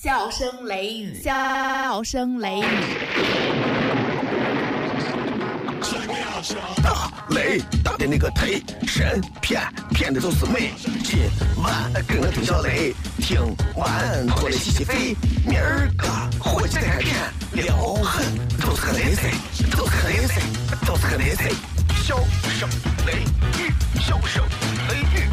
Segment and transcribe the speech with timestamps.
[0.00, 2.62] 笑声雷雨，笑声雷雨。
[6.80, 10.72] 大雷大的那个忒神骗骗的都是美。
[11.02, 11.18] 今
[11.56, 13.40] 晚跟我听小雷，听
[13.74, 15.16] 完过来洗洗肺。
[15.44, 16.06] 明儿个
[16.38, 17.16] 火气再骗，
[17.54, 18.24] 撩狠
[18.60, 19.32] 都是个雷菜，
[19.76, 20.40] 都是个雷菜，
[20.86, 21.50] 都是个雷菜。
[22.04, 22.16] 笑
[22.56, 22.68] 声
[23.04, 23.24] 雷
[23.58, 24.44] 雨，笑声
[24.90, 25.26] 雷雨，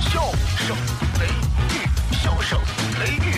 [0.00, 0.32] 笑
[0.66, 0.76] 声
[1.20, 1.28] 雷
[1.76, 1.86] 雨，
[2.20, 2.58] 笑声
[2.98, 3.37] 雷雨，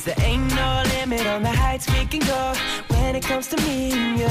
[0.00, 2.54] Cause there ain't no limit on the heights we can go
[2.88, 4.28] when it comes to me and you.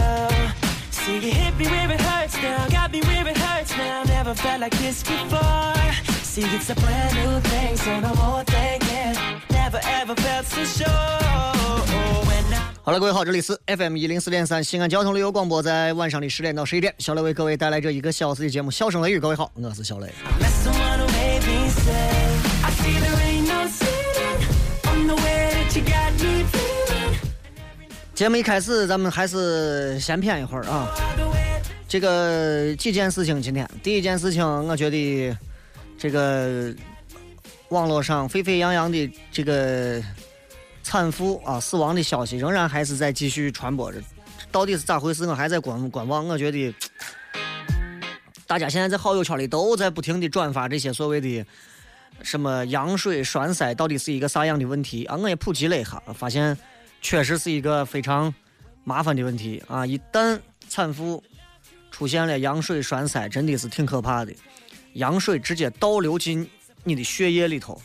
[0.89, 4.03] See, you hit me where it hurts now, got me where it hurts now.
[4.05, 5.75] Never felt like this before.
[6.23, 9.15] See, it's a brand new thing, so no more thinking.
[9.51, 10.89] Never ever felt so sure.
[12.81, 19.17] 好了，各位好，这里是 FM 一零四点三西安交通旅游广播，在晚上的十点到十一点，小雷为各位带来这一个小时的节目《笑声雷雨》。
[19.21, 20.11] 各位好，我是小雷。
[28.19, 30.89] 节目一开始，咱们还是先谝一会儿啊。
[31.87, 35.33] 这个几件事情，今天第一件事情，我觉得
[35.97, 36.75] 这个
[37.69, 40.03] 网络上沸沸扬扬的这个
[40.83, 44.01] 产妇啊死亡的消息，仍然还是在继续传播着。
[44.51, 45.25] 到底是咋回事？
[45.25, 46.27] 我还在观观望。
[46.27, 46.75] 我觉得
[48.45, 51.45] 大家现在在好友圈里都在不停的转发这些所谓的
[52.21, 55.15] 什么羊水栓塞到底是一个啥样的问题啊？
[55.15, 56.57] 我也普及了一下，发现
[57.01, 58.33] 确实是一个非常
[58.83, 59.85] 麻烦的问题啊！
[59.85, 61.23] 一旦产妇
[61.91, 64.33] 出现了羊水栓塞，真的是挺可怕的。
[64.93, 66.47] 羊水直接倒流进
[66.83, 67.79] 你的血液里头，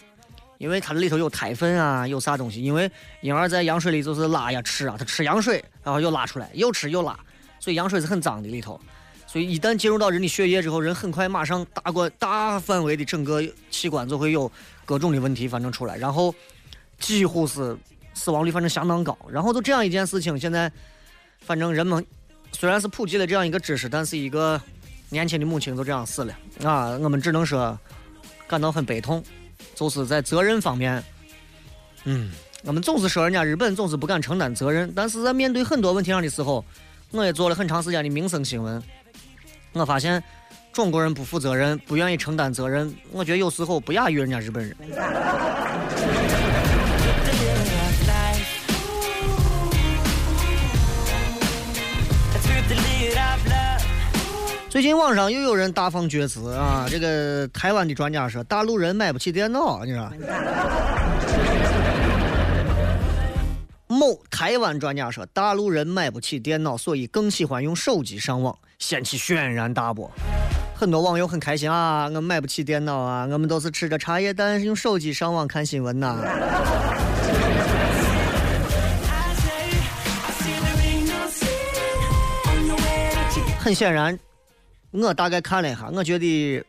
[0.59, 2.63] 因为它里头有胎粪啊，有啥东西。
[2.63, 7.19] 因为婴儿在羊水里就是拉呀吃啊，它吃羊水，然后又拉出来，又吃又拉，
[7.61, 8.81] 所以羊水是很脏的里头。
[9.27, 14.51] 所以一旦进入到人的血液之后，人很快马上大过大范围的整个器官就会有
[14.85, 16.35] 各种的问题反正出来，然后
[16.99, 17.77] 几乎是
[18.15, 19.17] 死亡率反正相当高。
[19.31, 20.71] 然后就这样一件事情，现在
[21.41, 22.05] 反正人们
[22.53, 24.61] 虽然是普及了这样一个知识，但是一个
[25.11, 26.91] 年轻的母亲就这样死了啊！
[27.03, 27.79] 我们只能说
[28.47, 29.23] 感到很悲痛，
[29.75, 31.03] 就是在责任方面，
[32.05, 32.33] 嗯，
[32.65, 36.65] 我们总是说人家日本总是不敢承担责任，但是在面对很多问题上的时候，
[37.11, 38.83] 我也做了很长时间的民生新闻，
[39.73, 40.23] 我发现
[40.73, 44.77] 中国人不负责任，不愿意承担责任，我觉得有时候不亚于人家日本人。
[54.75, 56.85] 最近网上又有人大放厥词啊！
[56.91, 60.11] 这个台湾的专家说，大陆人买不起电脑，你说？
[63.87, 70.11] 某台湾专家说，大陆人买不起电脑，所以更喜欢用手机上网，掀起轩然大波。
[70.75, 76.19] 很多网友很开心啊，我买不起电脑啊，我们都是吃着茶叶蛋用手机上网看新闻呐、
[83.61, 84.19] 很显然，
[85.03, 86.65] 我大概看了一下，我觉得，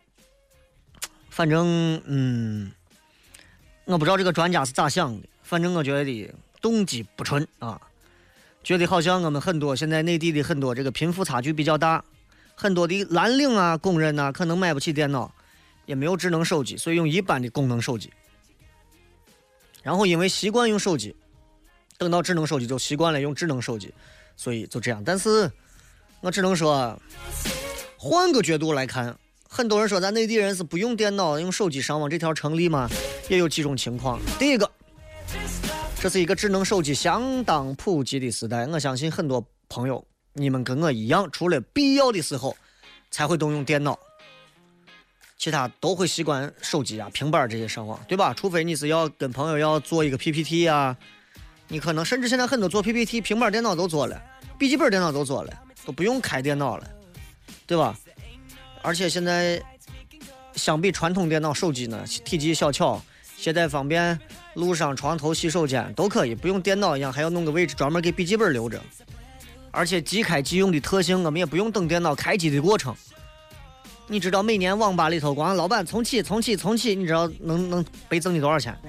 [1.29, 2.71] 反正嗯，
[3.85, 7.79] 我不知道这个专家是咋想的，反正我觉得动机不纯啊，
[8.63, 12.03] 觉得好像我们很多现在内地的很多这个贫富差距比较大，
[12.55, 15.31] 很多的蓝领啊工人呐、可能买不起电脑，
[15.85, 18.11] 也没有智能手机，所以用一般的功能手机，
[19.83, 21.15] 然后因为习惯用手机，
[21.99, 23.93] 等到智能手机就习惯了用智能手机，
[24.35, 25.51] 所以就这样，但是。
[26.21, 26.99] 我只能说，
[28.07, 29.17] 换个角度来看，
[29.49, 32.87] 很多人说咱内地人是不用电脑、用手机上网，这条成立吗？
[33.29, 34.19] 也有几种情况。
[34.37, 34.71] 第一个，
[35.99, 42.55] 这是一个智能手机相当普及的时代，我相信很多朋友，你们跟我一样，除了必要的时候
[43.09, 43.97] 才会动用电脑，
[45.39, 48.35] 其他都会习惯手机啊、平板这些上网，对吧？
[48.35, 50.95] 除非你是要跟朋友要做一个 PPT 啊，
[51.67, 54.21] 你可能甚至现在很多做 PPT，平板电脑都做了，
[54.59, 55.51] 笔记本电脑都做了，
[55.83, 56.87] 都不用开电脑了，
[57.67, 57.95] 对吧？
[58.81, 59.61] 而且现在
[60.55, 63.01] 相比传统电脑、手机呢，体积小巧，
[63.35, 64.19] 携带方便，
[64.53, 68.79] 路上、床头、洗手间都可以，不用电脑一样还要弄个位置专门给笔记本留着。
[69.71, 72.95] 而且即开即用的特性，我们也不用等电脑开机的过程。
[74.07, 78.77] 你知道每年网吧里头光老板重启、重启、重启，你知道能能倍增你多少钱？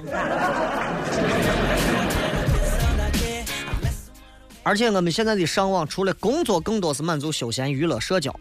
[4.63, 8.35] 而且我们现在的上网，除了工作，更多是满足休闲娱乐、社交，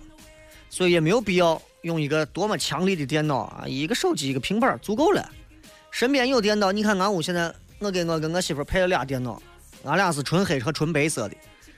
[0.76, 5.32] 所以也没有必要用一个多么强力的电脑啊，一个手机、一个平板儿足够了。
[5.90, 7.50] 身边有电脑，你看俺屋现在，
[7.80, 9.42] 我给我跟我媳妇儿配了俩电脑，
[9.86, 11.38] 俺俩是纯黑和纯白色的，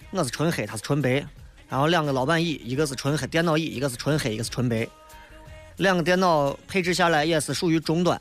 [0.10, 1.24] 我是纯黑，她是纯白。
[1.70, 4.88] 然后两个老板椅，一个是纯黑电脑椅，一个是纯黑，一个是纯白。
[5.76, 8.20] 两个电脑配置下来也是属于中端，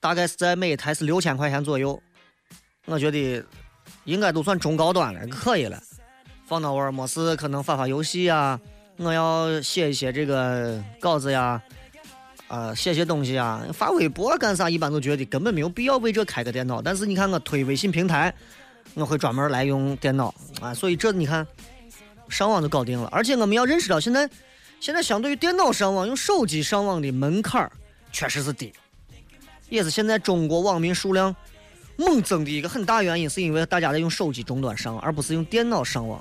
[0.00, 1.98] 大概是在每一台是六千块钱左右。
[2.84, 3.42] 我觉得
[4.04, 5.82] 应该都算中高端了，可以了。
[6.46, 8.60] 放到玩儿没事可能发发游戏啊，
[8.98, 11.62] 我要写一些这个稿子呀，
[12.48, 14.68] 啊，写写东西呀，发微博干啥？
[14.68, 16.82] 一般都觉得根本没有必要为这开个电脑。
[16.82, 18.34] 但是你看我推微信平台，
[18.94, 21.46] 我会专门来用电脑啊，所以这你看
[22.28, 23.08] 上网就搞定了。
[23.12, 24.28] 而且我们要认识到，现在
[24.80, 27.70] 现在相对于电脑上网，用手机上网的门槛
[28.10, 28.72] 确实是低，
[29.68, 31.34] 也是现在中国网民数量
[31.96, 36.20] 猛增的一个很大原因，是因为大家在用手机终端上网，而不是用电脑上网。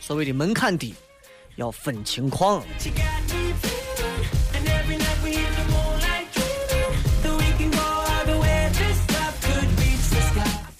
[0.00, 0.94] 所谓的门槛低，
[1.56, 2.62] 要分情况。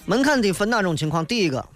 [0.06, 1.24] 门槛得分哪种情况？
[1.24, 1.66] 第一个，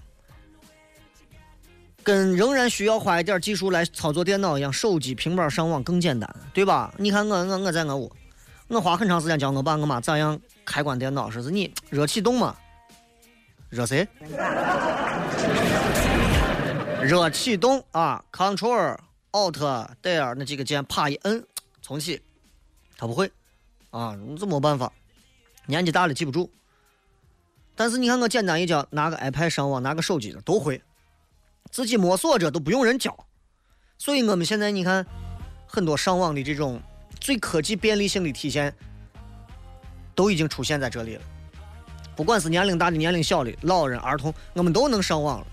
[2.03, 6.93] 跟仍然需要花一点技术来操作电脑一样，手机、平板上网更简单，对吧？
[6.99, 8.13] 你看我我我在我屋，
[8.69, 12.55] 我花很长时间教我爸我妈咋样开关电脑，说是你热启动嘛，
[13.71, 14.07] 热谁？
[17.09, 18.99] 热启动啊，Ctrl
[19.33, 21.43] Alt Del 那几个键，啪一摁，
[21.81, 22.21] 重启，
[22.99, 23.33] 他不会
[23.89, 24.93] 啊，这没办法，
[25.65, 26.53] 年纪大了记不住。
[27.75, 30.83] 但是你看我简单一教，拿个 iPad 上网，拿个手机都会，
[31.71, 33.17] 自己摸索着都不用人教。
[33.97, 35.07] 所以我们现在你看，
[35.67, 36.79] 很多上网的这种
[37.19, 38.77] 最科技便利性的体现，
[40.15, 41.23] 都已经出现在这里了。
[42.15, 45.47] 不管是年龄大的、年龄小的、老人、儿童，我们都能上网了。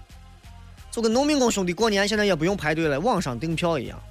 [0.95, 4.01] 就跟农民工兄弟过年现在也不用排队了，网上订票一样。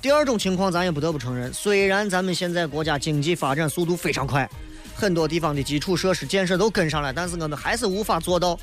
[0.00, 4.48] 第二种情况，咱也不得不承认，虽然咱们现在国家经济发展速度非常快，
[4.94, 8.58] 很多地方的基础设施建设都跟上了，但是我们还是无法做到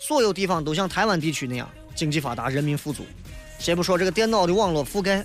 [0.00, 3.06] 所有地方都像台湾地区那样经济发达、人民富足。
[3.60, 5.24] 先不说这个电脑的网络覆盖，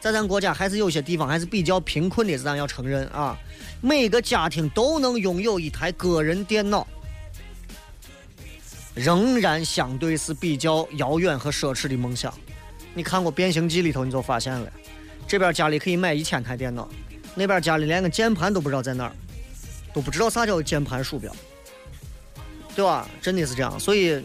[0.00, 3.36] 在咱国家还是有些地方还是比较贫困的，咱要承认啊。
[3.82, 6.86] 每个家庭都能拥有一台个人电脑，
[8.98, 12.34] 仍然相对是比较遥远和奢侈的梦想。
[12.94, 14.72] 你看过《变形记》里头，你就发现了，
[15.24, 16.88] 这边家里可以买一千台电脑，
[17.36, 19.12] 那边家里连个键盘都不知道在哪儿，
[19.94, 21.32] 都不知道啥叫键盘鼠标，
[22.74, 23.08] 对吧？
[23.22, 24.20] 真的是这样，所以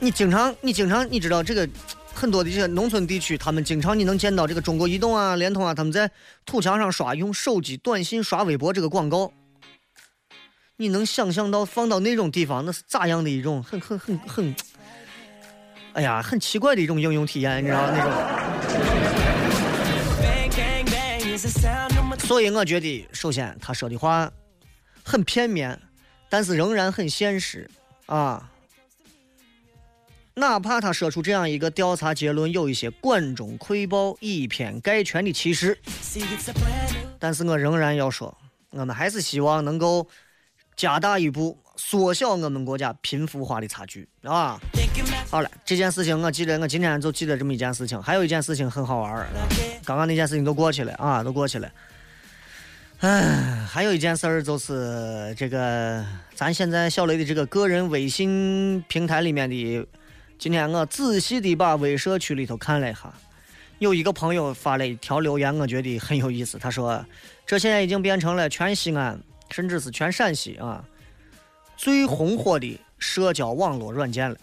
[0.00, 1.68] 你经常，你经常，你知道这个
[2.12, 6.10] 很多的这些农村地区，他们经常你能见到这个中国移动啊、联通啊，他们在
[6.44, 9.32] 土墙上刷用手机短信刷微博这个广告，
[10.80, 14.54] 你能想象到放到那种地方那是咋样的一种很很很很，
[15.92, 18.12] 哎呀，很奇怪的一种应用体验，你知道那种。
[22.20, 24.30] 所以我觉得，首先他说的话
[25.02, 25.76] 很片面，
[26.28, 27.68] 但是仍然很现实
[28.06, 28.48] 啊。
[30.34, 35.76] 哪怕他说出这样一个调查结论有一些管中窥豹、以偏概全的歧视，
[37.18, 38.38] 但是我仍然要说，
[38.70, 40.06] 我们还是希望能够
[40.78, 44.56] 加大一步，缩小我们国家贫富化的差距啊。
[45.28, 49.26] 好了，这件事情我记得，我今天就记得这么一件事情，还有一件事情很好玩儿。
[49.84, 51.68] 刚刚那件事情都过去了啊，都过去了。
[53.00, 59.84] 唉，还有一件事儿就是这个，咱现在小雷的这个个人微信平台里面的，
[60.38, 63.12] 今天我仔细的把微社区里头看了一下，
[63.80, 66.56] 有一个朋友发了一条留言，我觉得很有意思。
[66.56, 67.04] 他说，
[67.44, 70.84] 这现在已经变成了全西安，甚至是全陕西啊
[71.76, 74.36] 最红火的社交网络软件了。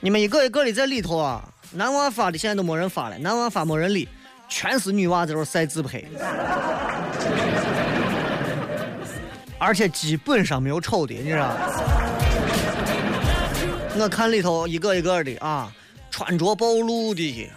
[0.00, 4.08] 你们一个一个的在里头啊，男娃发的现在都没人发了，男娃发没人理，
[4.48, 6.02] 全是女娃在这晒自拍，
[9.58, 11.54] 而且基本上没有丑的，你知道？
[13.98, 15.70] 我看里头一个一个的啊，
[16.10, 17.50] 穿着暴露的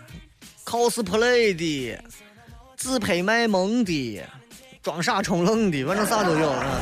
[0.65, 1.97] ，cosplay 的，
[2.83, 4.21] 自拍卖萌的，
[4.81, 6.49] 装傻充愣的，反正啥都有。
[6.49, 6.81] 啊。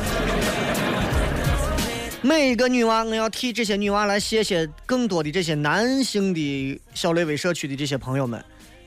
[2.24, 8.44] 每一个女娃，我要替这些女娃来谢谢更多的这些男性的小雷微社区的这些朋友们，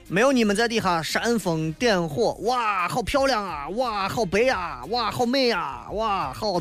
[0.09, 6.61] 没有你们在底下煽风点火，哇，好漂亮啊，哇，好白啊，哇，好美啊，哇，好。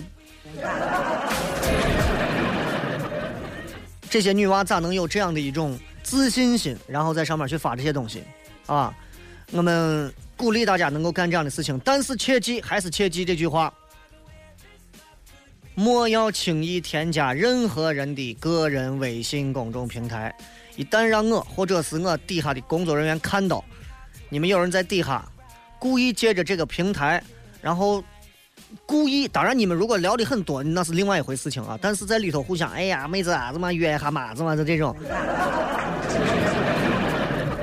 [4.07, 8.23] 这些女娃咋能有这样的一种自信心，然后在上面去发这些东西
[8.67, 8.93] 啊？
[9.51, 13.73] 我们鼓励大家能够干这样的事情，但是切记，还是切记这句话：
[15.75, 20.35] 莫要轻易添加任何人的个人微信公众平台。
[20.75, 23.63] 一旦让我或者是我底下的工作人员看到，
[24.29, 25.23] 你们有人在底下
[25.77, 27.23] 故意借着这个平台，
[27.61, 28.03] 然后
[28.85, 31.77] 故意，当然你们如果聊的很多，那是另外一回事情啊。
[31.79, 34.95] 但是在里头互相，哎呀，妹子啊，怎么约一下嘛，怎么的这种。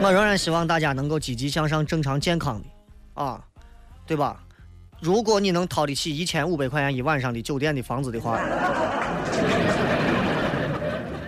[0.02, 3.44] 我仍然希望大家能够积极向上、正常健康的，啊，
[4.06, 4.42] 对吧？
[4.98, 8.40] 如果你能掏得起一千五百块钱一晚上的酒店的房子的话，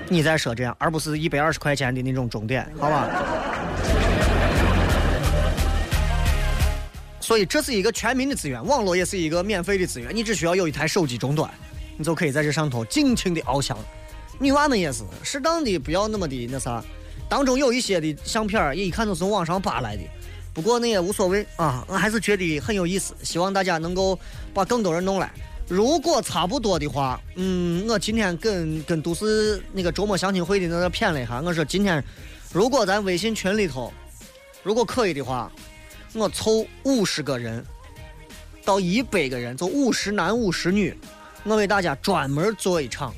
[0.08, 3.08] 你再说这样，而不是一百二十块钱的那种钟点，好吧？
[7.20, 11.50] 所以这是一个全民的资源，网络也是一个免费的资源，你只需要有一台手机终端，
[11.98, 13.76] 你就可以在这上头尽情的翱翔。
[14.38, 16.82] 女娃们也是，适当的不要那么的那啥，
[17.32, 20.02] 当中有一些的相片儿也一看都是从网上扒来的。
[20.52, 24.18] 不过那也无所谓啊，我还是觉得很有意思，希望大家能够
[24.52, 25.32] 把更多人弄来。
[25.66, 32.04] 如果差不多的话，嗯，我今天跟跟都市那个周末相亲会的那个谝了一下，我说今天
[32.52, 33.90] 如果咱微信群里头，
[34.62, 35.50] 如果可以的话，
[36.12, 37.64] 我凑五十个人
[38.62, 40.94] 到一百个人，就五十男五十女，
[41.44, 43.14] 我为大家专门做一场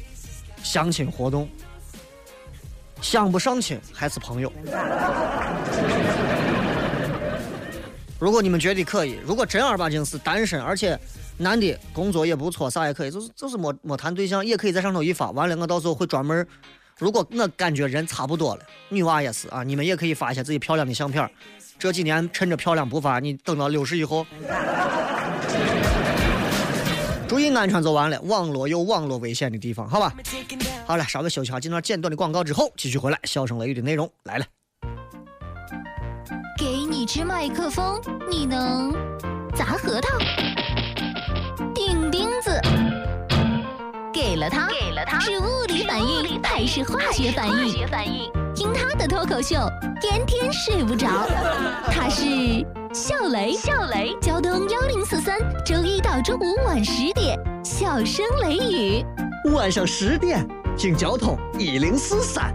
[0.63, 1.49] 相亲活动，
[3.05, 4.51] 相不上亲还是朋友。
[8.19, 10.99] 如果你们觉得可以，如果正儿八经是单身，而且
[11.37, 15.31] 男的工作也不错，啥也可以，就是就是没没谈对象，也可以在上头一发。
[15.33, 16.47] 完了，我到时候会专门，
[16.99, 21.31] 如果我感觉人差不多了，女娃也是啊，你们也可以发一下自己漂亮的相片。
[21.79, 24.27] 这几年趁着漂亮不发，你等到六十以后，
[27.35, 28.21] 注意安全就完了。
[28.23, 30.15] 网络有网络危险的地方，好吧？
[30.87, 33.19] 好了，稍微休息下，进段简短的广告之后，继续回来。
[33.25, 34.47] 笑声雷雨的内容来了。
[36.57, 38.01] 给你支麦克风，
[38.31, 38.93] 你能
[39.53, 40.17] 砸核桃、
[41.75, 42.61] 钉钉子？
[44.13, 48.31] 给了他，给了他，是物理反应还是化学反应？
[48.55, 49.57] 听他的脱口秀，
[50.01, 51.09] 天天睡不着。
[51.91, 52.65] 他是
[52.95, 59.05] 笑雷，笑雷，交通幺零四三，周一到周五晚十点，笑声雷雨。
[59.53, 60.47] 晚上十点，
[60.77, 62.55] 听交通一零四三。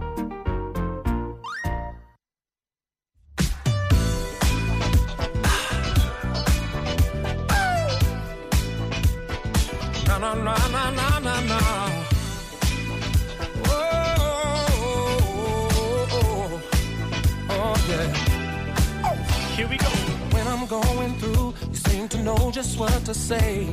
[22.60, 23.66] Just what to say.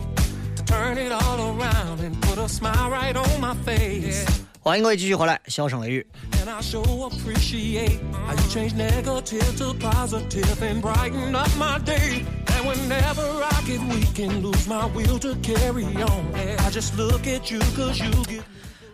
[0.56, 4.26] To turn it all around and put a smile right on my face.
[4.62, 6.08] 欢迎各位继续回来，笑声雷雨。
[6.42, 12.24] And I sure appreciate how you change negative to positive and brighten up my day.
[12.48, 17.28] And whenever I get weak and lose my will to carry on, I just look
[17.28, 18.44] at you cause you get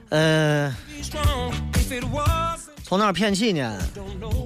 [0.09, 1.53] 呃，me strong.
[1.73, 3.79] If it wasn't 从哪儿骗起呢？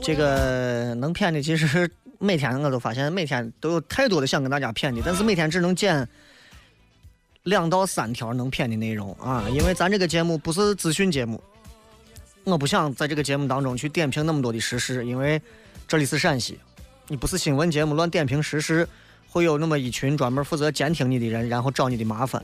[0.03, 1.89] 这个能骗的，其实
[2.19, 6.07] 每天我都发现，每天都有太多的想跟大家骗的，但是每天只能捡
[7.43, 11.41] 两到三条能骗的内容啊，因为咱这个节目不是资讯节目，
[12.43, 15.41] 我不想在这个节目当中去点评那么多的时事，因为
[15.87, 16.59] 这里是陕西，
[17.07, 18.87] 你不是新闻节目乱点评时事，
[19.29, 22.43] 会有那么一群专门负责监听你的人，然后找你的麻烦。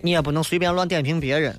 [0.00, 1.56] 你也不能随便乱点评别人，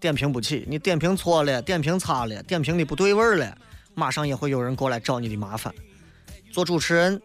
[0.00, 3.56] 点评不起，你点评错了，点评差了，点评的不对味儿了，
[3.94, 5.72] 马上也会有人过来找你的麻烦。
[6.52, 7.20] 做主持人，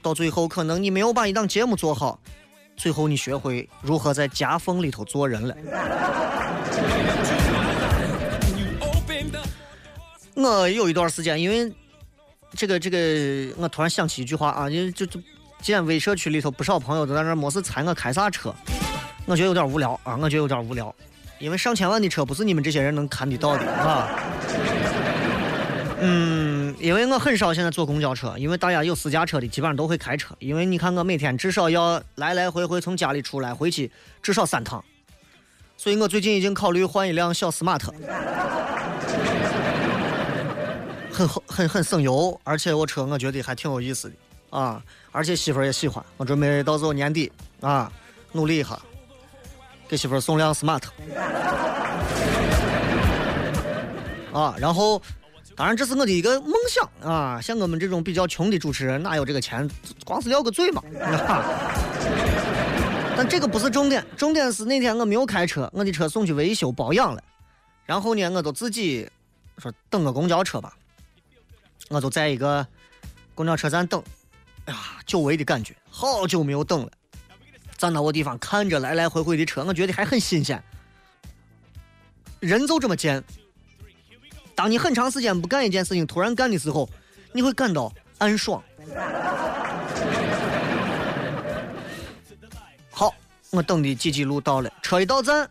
[0.00, 2.18] 到最后可能你没有把一档节目做好，
[2.76, 5.56] 最后你学会如何在夹缝里头做人了。
[10.34, 11.72] 我有一段时间，因为
[12.56, 15.20] 这个这个，我突然想起一句话啊，就就就，
[15.60, 18.52] 既然微社区里头不少朋友都在那没事猜我开啥车，
[19.26, 20.92] 我觉得有点无聊啊，我觉得有点无聊，
[21.38, 24.08] 因为上千万的车不是你们这些人能看得到的啊。
[26.04, 33.88] 嗯，因为我很少现在坐公交车，因为大家有私家车的基本上都会开车，因为你看我每天至少要来来回回从家里出来回去
[34.20, 34.84] 至少三趟，
[35.76, 37.82] 所以我最近已经考虑换一辆小 smart。
[41.12, 44.14] 很很很省油，而且我车我觉得还挺有意思的
[44.58, 44.82] 啊，
[45.12, 46.04] 而且媳妇儿也喜欢。
[46.16, 47.30] 我准备到时候年底
[47.60, 47.92] 啊，
[48.32, 48.76] 努力一下，
[49.86, 50.82] 给媳妇儿送辆 smart。
[54.32, 55.00] 啊，然后，
[55.54, 59.68] 当然这是我的一个梦想啊，像我们这种比较穷的主持人，哪有这个钱？
[60.04, 60.82] 光是撂个嘴嘛。
[61.00, 61.44] 啊
[63.14, 67.22] 但这个不是重点，重点是那天我没有开车，我的车送去维修保养了，
[67.84, 69.06] 然后呢，我都自己
[69.58, 70.74] 说等个公交车吧。
[71.90, 72.66] 我就在一个
[73.34, 74.02] 公交车站等，
[74.64, 76.90] 哎呀，久违的感觉，好久没有等了。
[77.76, 80.62] 站到我地方看着来来回回的车，我觉得还很新鲜。
[82.40, 83.22] 人就这么贱，
[84.54, 86.88] 当你很长时间不干一件事情，突然干的时候，
[87.32, 88.62] 你会感到暗爽。
[92.90, 93.14] 好，
[93.50, 95.48] 我等的几几路到了，车一到站，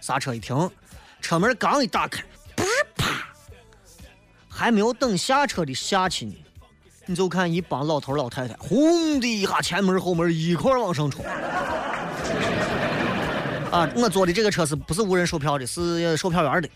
[0.00, 0.70] 刹车一停，
[1.20, 2.22] 车门刚一打开，
[2.54, 3.26] 不是啪，
[4.48, 6.34] 还没有等下车的下去呢，
[7.06, 11.24] 你就看一帮老头老太太，轰的一下，前门后门一块往上冲。
[13.76, 15.66] 啊，我坐的这个车是不是无人售票的？
[15.66, 16.68] 是售票员的，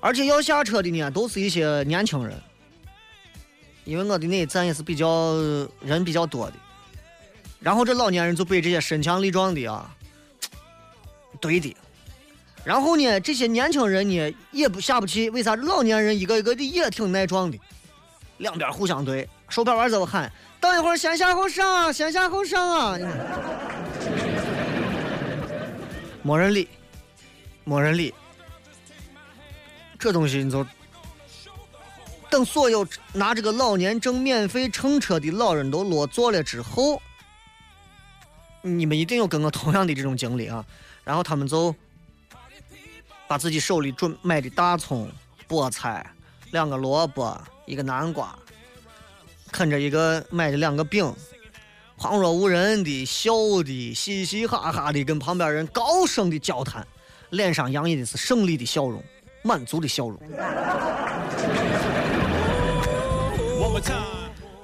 [0.00, 2.34] 而且要下车的呢，都是一些年轻人，
[3.84, 5.34] 因为我的那一站也是比较
[5.82, 6.54] 人比较多的。
[7.60, 9.94] 然后这老年人就被这些身强力壮的啊
[11.38, 11.76] 怼的，
[12.64, 15.54] 然后呢，这些年轻人呢也不下不去，为啥？
[15.54, 17.58] 老年人一个一个的也挺耐撞的，
[18.38, 22.98] 两边互相怼，售票员在喊：“等一会儿先下后上，先下后上啊！”
[26.22, 26.68] 没人理，
[27.64, 28.12] 没人理。
[29.98, 30.66] 这东西你就
[32.30, 37.00] 等所有拿这个老年证免费乘车的老人都落座了之后，
[38.62, 40.64] 你们一定有跟我同样的这种经历啊。
[41.04, 41.74] 然后他们就
[43.26, 45.10] 把自己手里准买的大葱、
[45.48, 46.06] 菠菜、
[46.50, 48.38] 两个萝卜、一个南瓜，
[49.50, 51.12] 啃着一个买的两个饼。
[51.98, 53.32] 旁若无人的笑
[53.64, 56.86] 的嘻嘻哈哈的，跟旁边人高声的交谈，
[57.30, 59.02] 脸上洋溢的是胜利的笑容，
[59.42, 60.16] 满足的笑容。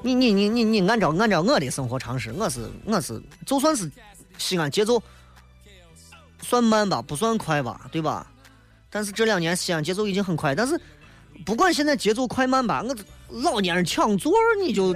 [0.01, 3.91] 你你你你你按照按照我的生活常识，我是我是就算是
[4.39, 5.03] 西安节奏
[6.41, 8.25] 算慢吧，不算快吧，对吧？
[8.89, 10.81] 但是这两年西安节奏已经很快，但是
[11.45, 12.95] 不管现在节奏快慢吧，我
[13.41, 14.95] 老年人抢座你就。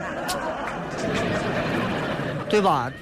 [2.49, 2.93] 对吧？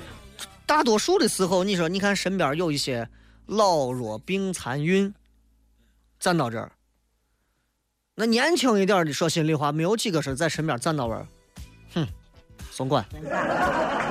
[0.67, 3.09] 大多数的时候，你说，你看身边有一些
[3.47, 5.15] 老弱病残孕，
[6.19, 6.73] 站到这儿，
[8.17, 11.27] 那年轻一点的，说心里话，没有几个是在身边站到位儿，
[11.95, 12.09] 哼，
[12.73, 13.07] 松管，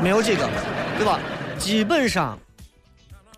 [0.02, 0.50] 没有几个，
[0.98, 1.20] 对吧？
[1.60, 2.40] 基本上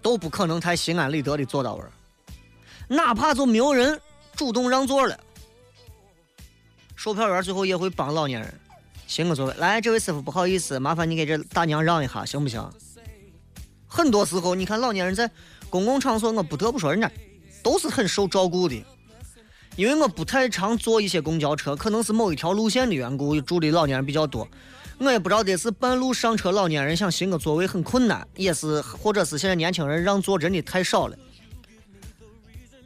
[0.01, 1.91] 都不可能太心安理得的坐到位儿，
[2.87, 3.99] 哪怕就没有人
[4.35, 5.19] 主动让座了，
[6.95, 8.53] 售票员最后也会帮老年人。
[9.07, 12.63] 行个座位，来，这位师傅，不好意思，麻烦你给这大娘让一下，行不行？
[13.87, 15.31] 很多时候，你看老年人在
[15.69, 17.09] 公共场所，我不得不说，人家
[17.63, 18.83] 都是很受照顾的。
[19.77, 24.47] 因为我不太常坐一些公交车，可能是某一条路线的缘故，住的老年人比较多。
[24.97, 31.15] 我也不知道这是半路上车老年人想寻个座位很困难，也是或者是现在年轻人让座真的太少了。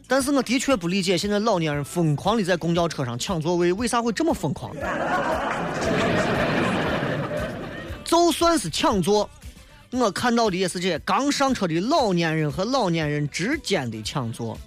[0.05, 4.75] 但是我的确不理解，现在老年人疯狂的在公交车上抢座位，为啥会这么疯狂？
[8.11, 9.29] 就算是抢座，
[9.89, 14.57] 我看到的也是这些刚上车的老年人和老年人之间的抢座。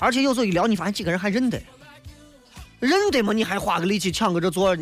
[0.00, 1.62] 而且有时候一聊，你发现几个人还认得，
[2.80, 3.32] 认得嘛？
[3.32, 4.76] 你还花个力气抢个这座？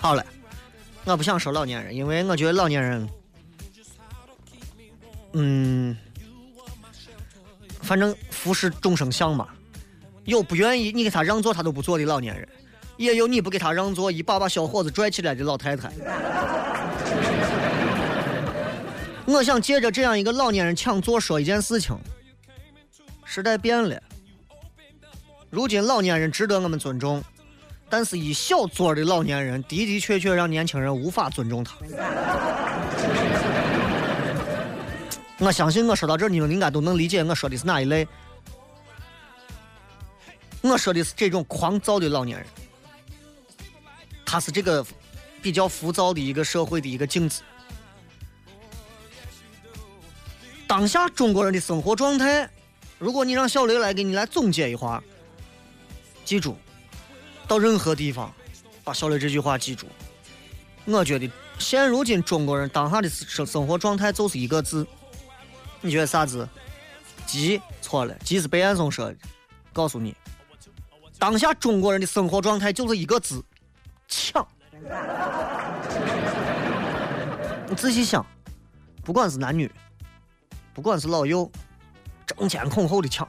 [0.00, 0.24] 好了，
[1.04, 3.08] 我不想说老年人，因为我觉得老年人。
[5.32, 5.96] 嗯，
[7.80, 9.48] 反正服侍众生相嘛，
[10.24, 12.48] 有不愿意你给他让座他都不坐的老年人，
[12.96, 15.90] 也有你不给他让座一把把小伙子拽起来的老太太。
[19.24, 21.96] 我想借着这样一个老年人抢座说一件事情：
[23.24, 24.00] 时代变了，
[25.48, 27.22] 如今老年人值得我们尊重，
[27.88, 31.76] 但是一小撮的老年人的的确确让年轻人无法尊重他。
[35.38, 38.06] 我相信我说到这儿，你们应该都能理解我说的是哪一类。
[40.60, 42.46] 我说的是这种狂躁的老年人，
[44.32, 44.82] 他是这个
[45.42, 47.42] 比较浮躁的一个社会的一个镜子。
[50.66, 52.48] 当下中国人的生活状态，
[52.98, 55.04] 如果你让小雷来给你来总结一话，
[56.24, 56.56] 记住，
[57.46, 58.32] 到任何地方，
[58.82, 59.86] 把小雷这句话记住。
[60.86, 64.86] 我觉得现如今中国人当下的生生活状态就是一个字。
[65.82, 66.48] 你觉得啥子？
[67.26, 69.16] 急错了，急是贝安松说的。
[69.74, 70.16] 告诉你，
[71.18, 73.44] 当下中国人的生活状态就是一个字：
[74.12, 74.46] 抢。
[77.68, 78.24] 你仔细想，
[79.02, 79.70] 不管是男女，
[80.74, 81.50] 不管是老幼，
[82.26, 83.26] 争先恐后的抢。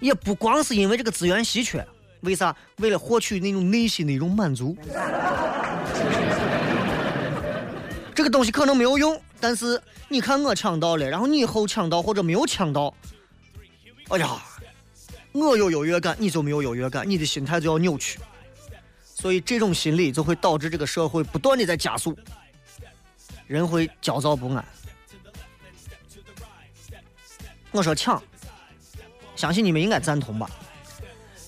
[0.00, 1.86] 也不光是因为这个资源稀缺，
[2.22, 2.54] 为啥？
[2.78, 4.76] 为了获取那种内心的一种满足。
[8.14, 9.20] 这个东西可能没有用。
[9.40, 12.92] 但是你看我抢到了，然后你以后抢到或者没有抢到，
[14.08, 14.42] 哎呀，
[15.40, 18.18] 我有优越感，你就没有优越感，你的心态就要扭曲。
[19.02, 22.16] 所以这种心理就会导致这个社会不断的在加速，
[23.46, 24.64] 人会焦躁不安。
[27.70, 28.22] 我说抢，
[29.36, 30.48] 相信你们应该赞同吧？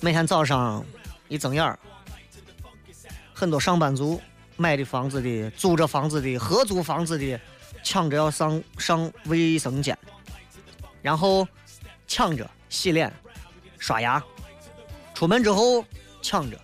[0.01, 0.85] 每天早上
[1.29, 1.79] 一睁眼儿，
[3.33, 4.21] 很多上班族
[4.57, 7.41] 买的房子的、租着房子的、合租房子的，
[7.83, 9.97] 抢着要上上卫生间，
[11.01, 11.47] 然后
[12.07, 13.13] 抢着洗脸、
[13.81, 14.23] 刷牙，
[15.15, 15.85] 出门之后
[16.23, 16.57] 抢着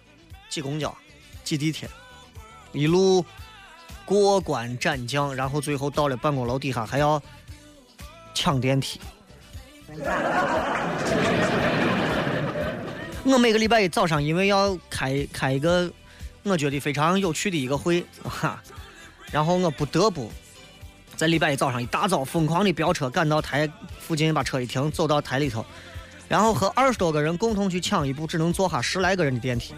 [0.48, 0.96] 挤公交、
[1.42, 1.88] 挤地铁，
[2.72, 3.24] 一路
[4.04, 7.20] 过关斩将，然后最后到了办公楼底下还要
[8.32, 9.00] 抢电梯。
[13.24, 15.90] 我每个礼拜一早上，因为要开开一个
[16.44, 18.62] 我觉得非常有趣的一个会，哈，
[19.32, 20.30] 然后我不得不
[21.16, 25.64] 在礼拜一早上一大早疯狂的飙车赶到台附近，把车一停，走到台里头，
[26.28, 29.74] 然后和二十多个人共同去抢一部只能坐下十来个人的电梯，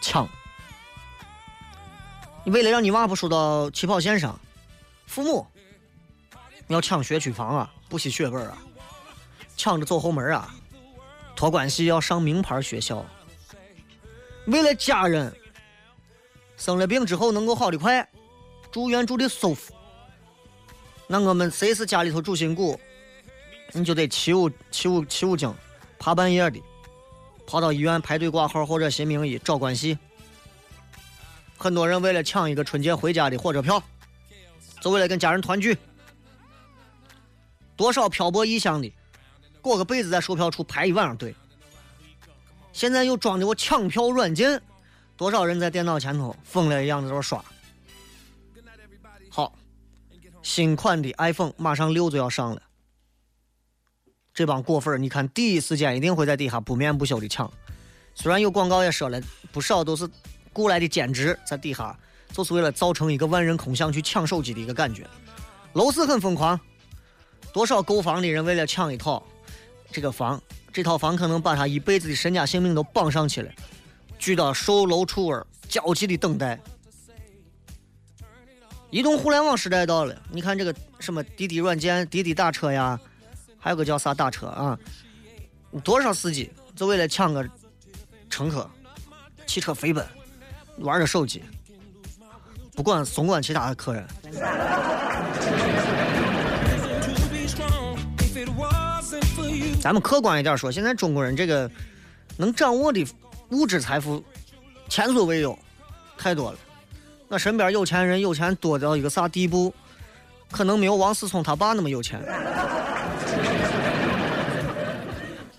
[0.00, 0.28] 抢。
[2.42, 4.38] 你为了让你娃不输到起跑线上，
[5.06, 5.46] 父母
[6.68, 8.56] 要抢学区房啊，不惜血本啊。
[9.56, 10.54] 抢着走后门啊！
[11.36, 13.04] 托关系要上名牌学校，
[14.46, 15.30] 为了家人
[16.56, 18.08] 生了病之后能够好的快，
[18.70, 19.74] 住院住的舒服。
[21.12, 22.78] 那我们谁是家里头主心骨，
[23.72, 25.52] 你就得起五起五起五更，
[25.98, 26.62] 爬半夜的，
[27.44, 29.98] 跑到医院排队挂号或者寻名医找关系。
[31.58, 33.82] 很多人为了抢一个春节回家的火车票，
[34.80, 35.76] 就为了跟家人团聚，
[37.74, 38.92] 多少漂泊异乡的。
[39.60, 41.34] 裹个被子在售票处排一晚上队，
[42.72, 44.62] 现在又装的我抢票软件，
[45.16, 47.44] 多少人在电脑前头疯了一样的在刷。
[50.42, 52.62] 新款的 iPhone 马上六就要上了，
[54.32, 57.50] 这帮果粉你看第一时间一定会在底下不眠不休的抢。
[58.14, 59.20] 虽然有广告也说了，
[59.52, 60.08] 不少都是
[60.52, 61.96] 雇来的兼职在底下，
[62.32, 65.06] 就是为了造成一个万人空巷去抢手机的一个感觉。
[65.74, 66.58] 楼市很疯狂，
[67.52, 69.22] 多少购房的人为了抢一套。
[69.92, 70.40] 这个房，
[70.72, 73.50] 这套房可能把他一辈子的身家性命都绑上去了，
[74.18, 76.60] 聚到售楼处儿，焦急的等待。
[78.90, 82.98] 移动互联网时代到了，你看这个什么滴滴软件、滴滴打车呀，
[83.58, 84.78] 还有个叫啥打车啊？
[85.84, 87.48] 多少司机就为了抢个
[88.28, 88.68] 乘客，
[89.46, 90.04] 汽车飞奔，
[90.78, 91.44] 玩着手机，
[92.74, 94.04] 不管怂管其他的客人。
[99.80, 101.70] 咱们客观一点说，现在中国人这个
[102.36, 103.06] 能掌握的
[103.50, 104.22] 物质财富
[104.88, 105.56] 前所未有，
[106.18, 106.58] 太多了。
[107.30, 109.72] 我身边有钱人有钱多到一个啥地步？
[110.50, 112.20] 可能没有王思聪他爸那么有钱，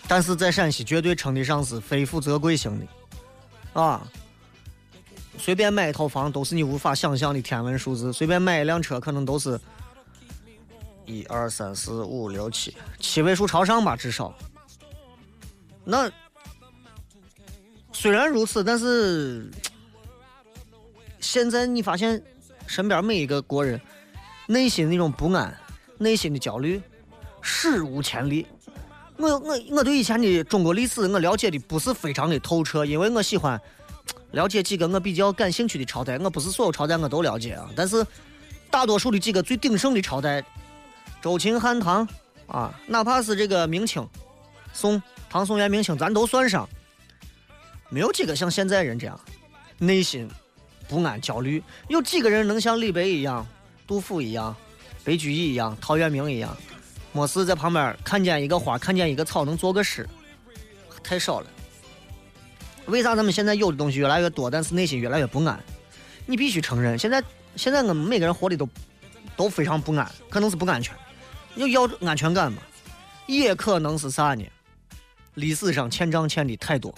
[0.05, 4.05] 但是在陕西绝对称得上是非富则贵型的啊！
[5.37, 9.57] 随便买一套房都是你无法想象的天文数字，随便买一辆车可能都是。
[11.05, 14.33] 一二三四五六七，七位数朝上吧，至少。
[15.85, 16.11] 那
[17.93, 19.49] 虽然如此，但是
[21.21, 22.21] 现在你发现
[22.67, 23.79] 身边每一个国人
[24.47, 25.55] 内心那种不安、
[25.97, 26.81] 内心的焦虑
[27.41, 28.45] 史无前例。
[29.17, 33.59] 我我我对以前的中国历史我了解的不是非常的透彻，因为我喜欢
[34.31, 36.17] 了解几个我比较感兴趣的朝代。
[36.17, 38.05] 我不是所有朝代我都了解啊，但是
[38.71, 40.43] 大多数的几个最鼎盛的朝代。
[41.21, 42.07] 周秦汉唐，
[42.47, 44.07] 啊，哪怕是这个明清、
[44.73, 46.67] 宋、唐宋元明清，咱都算上，
[47.89, 49.19] 没有几个像现在人这样
[49.77, 50.27] 内心
[50.91, 51.63] 不安、焦虑。
[51.87, 53.47] 有几个人能像李白一样、
[53.87, 54.53] 杜甫一样、
[55.05, 56.55] 白居易一样、陶渊明一样，
[57.13, 60.05] 没事在旁边看见一个花、看见一个草能做个诗，
[61.01, 61.47] 太少了。
[62.87, 65.57] 为啥咱们现在有的东西越来越多，但是内心越来越不安？
[66.25, 67.23] 你必须承认，现在
[67.55, 68.67] 现在我们每个人活的都
[69.37, 70.93] 都非常不安，可能是不安全。
[71.55, 72.61] 要要安全感嘛，
[73.27, 74.45] 也可能是啥呢？
[75.35, 76.93] 历史上欠账欠的太多。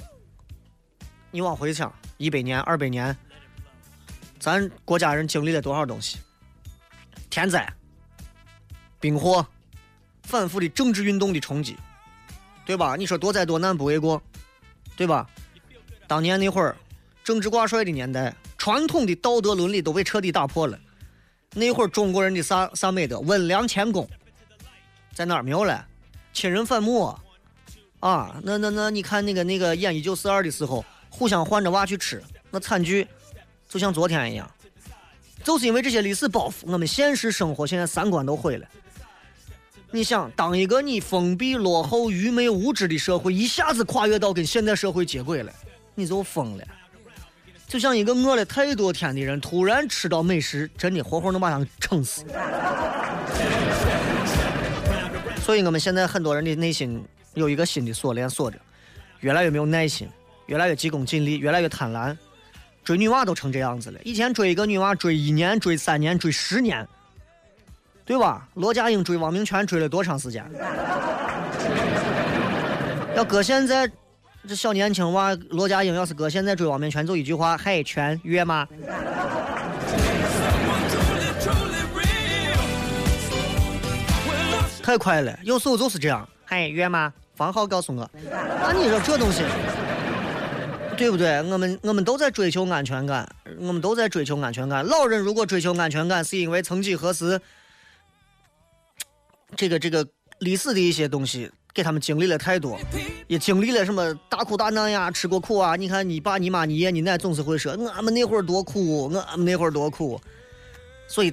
[1.29, 3.15] 你往回想，一百年、二百年，
[4.43, 6.17] 咱国家人经历了多少东西？
[7.29, 7.65] 天灾、
[8.99, 9.47] 兵祸、
[10.23, 11.77] 反复的政治运动的冲击，
[12.65, 12.97] 对吧？
[12.97, 14.21] 你说多灾多难不为过，
[14.97, 15.25] 对吧？
[16.10, 16.75] 当年那会儿，
[17.23, 20.77] 政治挂帅的年代，传统的道德伦理都被彻底打破了。
[21.53, 23.21] 那会儿中国人的啥啥美德？
[23.21, 24.06] 温良谦恭。
[25.13, 25.88] 在哪儿没有了？
[26.34, 27.17] 亲人反目，
[28.01, 33.08] 啊，那那那，你看那个那个演一九四二的时候，互相换着娃去吃，那惨剧
[33.74, 34.48] 就像昨天一样。
[35.44, 38.68] 就是因为这些历史包袱，我们现实生活现在三观都毁了。
[39.90, 45.52] 你想，当一个你封闭、落后、愚昧、无知的社会一下子跨越到跟现代社会接轨了，
[45.96, 46.64] 你就疯了。
[47.68, 52.24] 就像一个饿了太多天的人，突然吃到美食，真的活活能把他撑死。
[55.44, 58.60] 所以，我们现在很多人的内心有一个新的锁链锁着，
[59.22, 60.08] 越来越没有耐心，
[60.46, 62.16] 越来越急功近利，越来越贪婪。
[62.84, 66.88] 追女娃都成这样子了，以前追一个女娃追一年、追三年、追十年。
[68.06, 68.46] 对吧？
[68.56, 70.43] 罗家英追汪明荃追了多长时间？
[73.15, 73.89] 要搁现在，
[74.46, 78.67] 这小年轻娃罗家英要是搁现在追汪明荃，就一句话：嗨，全约吗？
[84.84, 86.28] 太快了，有时候就是这样。
[86.43, 87.13] 嗨，约吗？
[87.36, 88.12] 房号告诉我。
[88.62, 89.43] 那你说这东西，
[91.04, 91.38] 对不对？
[91.52, 94.86] 我们我们都在追求安全感，我们都在追求安全感。
[94.86, 97.39] 老人如果追求安全感，是因为曾几何时。
[99.56, 100.08] 这个这个
[100.39, 102.80] 历史的一些东西，给他们经历了太多，
[103.28, 105.76] 也经历了什么大苦大难呀，吃过苦啊。
[105.76, 110.20] 你看你爸、你妈、你爷、你奶总是会说，我们那会儿多苦，我们那会儿多苦。
[111.08, 111.32] 所以，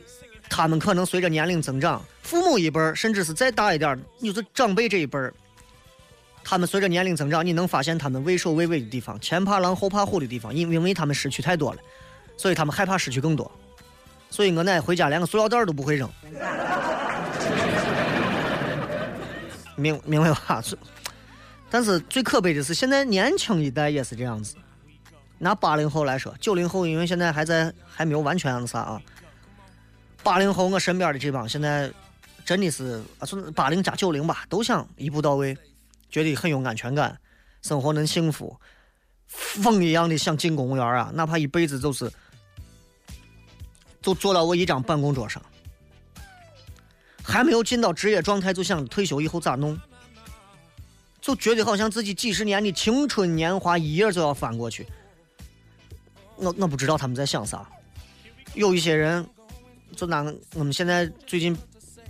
[0.50, 5.32] 他们可能随着年龄增长，父母一辈儿，甚至是再大一点儿，就是长辈这一辈儿，
[6.42, 11.80] 他们随着年龄增长，你能发现他们畏首畏尾的地方，前怕狼后怕虎的地方，因因为他们失去太多了，
[12.36, 13.50] 所以他们害怕失去更多。
[14.30, 16.08] 所以我奶回家连个塑料袋都不会扔。
[19.76, 20.62] 明明白吧？
[21.70, 24.56] 但是最可悲的是，现在年轻一代也是这样子。
[25.38, 29.00] 拿八零后来说，九零后因为现在还在，还没有完全啥啊。
[30.22, 31.90] 八零后，我身边的这帮现在
[32.44, 35.56] 真的是啊，从八零加九零吧，都想一步到位，
[36.10, 37.18] 觉得很有安全感，
[37.62, 38.58] 生活能幸福，
[39.26, 42.10] 疯一样的想进公务员啊，哪怕一辈子就是，
[44.02, 45.42] 就坐到我一张办公桌上。
[47.22, 49.78] 还没有进到职业状态，就想退休以后咋弄？
[51.20, 54.86] 就觉得好像自己几十年的青春年华一夜就要翻过去。
[56.36, 57.68] 我我不知道他们在想啥。
[58.54, 59.24] 有一些人，
[59.94, 61.56] 就拿我们现在最近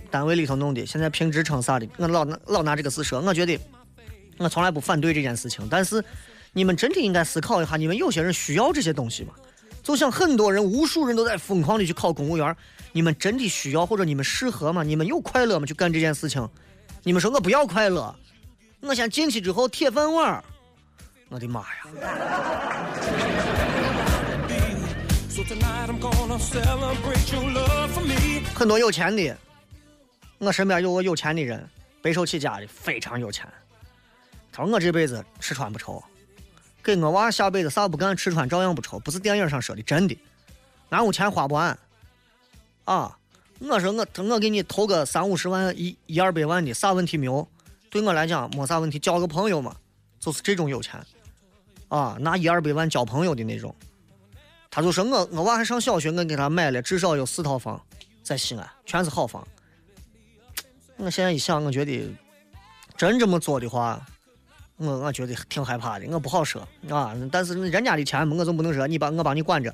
[0.09, 3.19] 单位里头弄的，现在评职称啥的，我老拿老拿这个事说。
[3.19, 3.59] 我觉得
[4.41, 6.03] 我从来不反对这件事情，但是
[6.51, 9.33] 你们真的应该思考一下，你们有些人需要这些东西吗？
[9.83, 12.55] 就像很多人，无数人都在疯狂的去考公务员。
[12.91, 14.83] 你们真的需要或者你们适合吗？
[14.83, 15.65] 你们有快乐吗？
[15.65, 16.47] 去干这件事情？
[17.03, 18.13] 你们说我不要快乐，
[18.81, 20.43] 我先进去之后铁饭碗。
[21.29, 21.85] 我的妈呀！
[28.53, 29.37] 很多有钱的，
[30.37, 31.65] 我身边有个有钱的人，
[32.01, 33.47] 白手起家的，非常有钱。
[34.51, 36.03] 他说我这辈子吃穿不愁，
[36.83, 40.17] 给我娃下辈子啥不干，吃穿照样不愁，不是电影上说的，真的。
[40.89, 41.77] 俺屋钱花不完。
[42.85, 43.17] 啊！
[43.59, 47.47] 我说我我给你投个三五十万一一二百万的啥问题没有？
[47.91, 49.75] 对我来讲没啥问题，交个朋友嘛，
[50.19, 50.99] 就是这种有钱
[51.87, 53.73] 啊，拿一二百万交朋友的那种。
[54.71, 57.79] 他就说我我娃还上小学，我给他买了至少有四套房，
[58.23, 59.47] 在西安全是好房。
[60.97, 62.11] 我现在一想，我觉得
[62.97, 64.03] 真这么做的话，
[64.81, 67.15] 我我觉得挺害怕的，我不好说啊。
[67.31, 69.71] 但是人家的钱我总不能说你把我帮你管着。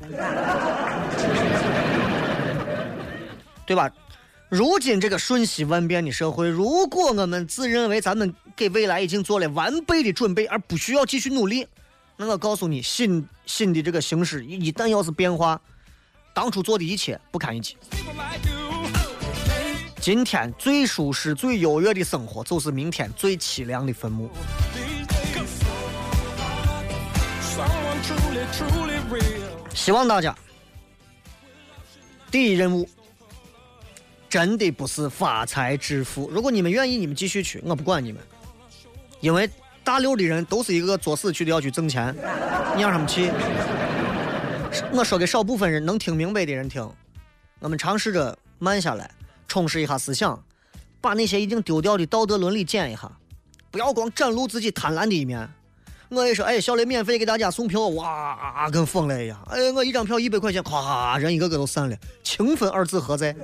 [3.66, 3.92] 对吧？
[4.50, 11.68] 如今这个瞬息万变的社会，如果我们自认为咱们给未来已经做了完备的准备，而不需要继续努力，
[12.16, 15.60] 那我告诉你，新新的这个形势一旦要是变化，
[16.34, 17.76] 当初做的一切不堪一击。
[20.00, 24.30] 今天最舒适、最优越的生活，就是明天最凄凉的坟墓。
[29.78, 30.36] 希望大家
[32.32, 32.90] 第一任务。
[34.30, 36.30] 真的不是发财致富。
[36.30, 38.22] 如果你们愿意，你们继续去，我不管你们。
[39.22, 39.50] 因为
[39.86, 42.14] 大六的人都是一个作死去的要去挣钱，
[42.76, 43.32] 你让他们去。
[44.92, 46.86] 我说给少部分人能听明白的人听。
[47.60, 49.10] 我们尝试着慢下来，
[49.48, 50.44] 充实一下思想，
[51.00, 53.10] 把那些已经丢掉的道德伦理捡一下，
[53.72, 55.50] 不要光展露自己贪婪的一面。
[56.10, 59.38] 我也说，哎，小雷免费给大家送票，哇，跟疯了一样。
[59.50, 61.98] 哎，我一张票一百块钱，咵，人一个个都散了。
[62.24, 63.36] 情分二字何在？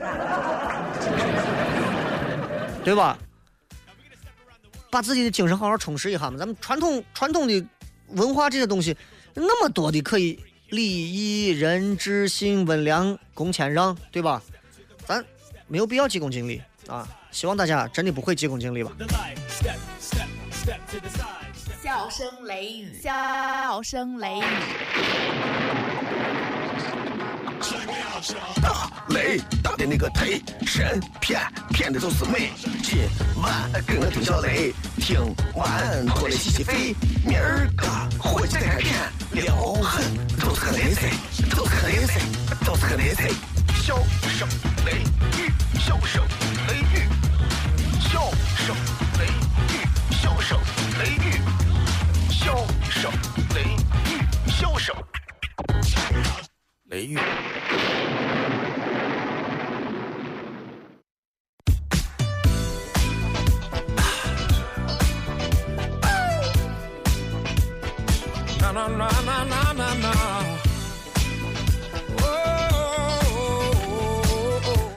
[2.84, 3.18] 对吧？
[4.90, 6.38] 把自己的精神好好充实一下嘛。
[6.38, 7.66] 咱们传统传统的
[8.10, 8.96] 文化这些东西，
[9.34, 14.42] 那么多的可以礼义仁智信温良恭谦让，对吧？
[15.06, 15.24] 咱
[15.68, 17.08] 没有必要急功近利啊。
[17.32, 18.92] 希望大家真的不会急功近利吧。
[21.94, 24.44] 笑声雷雨，笑声雷雨。
[28.60, 32.50] 打雷打的那个忒神骗骗的都是美。
[32.82, 33.08] 今
[33.40, 35.20] 晚跟我听小雷，听
[35.54, 36.96] 完过来洗洗肺。
[37.24, 37.86] 明儿个
[38.20, 38.96] 回去再看片，
[39.34, 40.04] 撩狠
[40.40, 41.12] 都是个雷菜，
[41.52, 42.20] 都是个雷菜，
[42.66, 43.30] 都是个雷菜。
[43.84, 43.96] 笑
[44.30, 44.50] 声
[44.88, 44.94] 雷
[45.38, 46.24] 雨，笑声
[46.68, 47.08] 雷雨，
[48.02, 48.32] 笑
[48.66, 48.76] 声
[52.44, 52.58] 消
[52.90, 53.10] 声
[53.56, 54.48] 雷玉。
[54.52, 54.94] 消声
[56.90, 57.18] 雷玉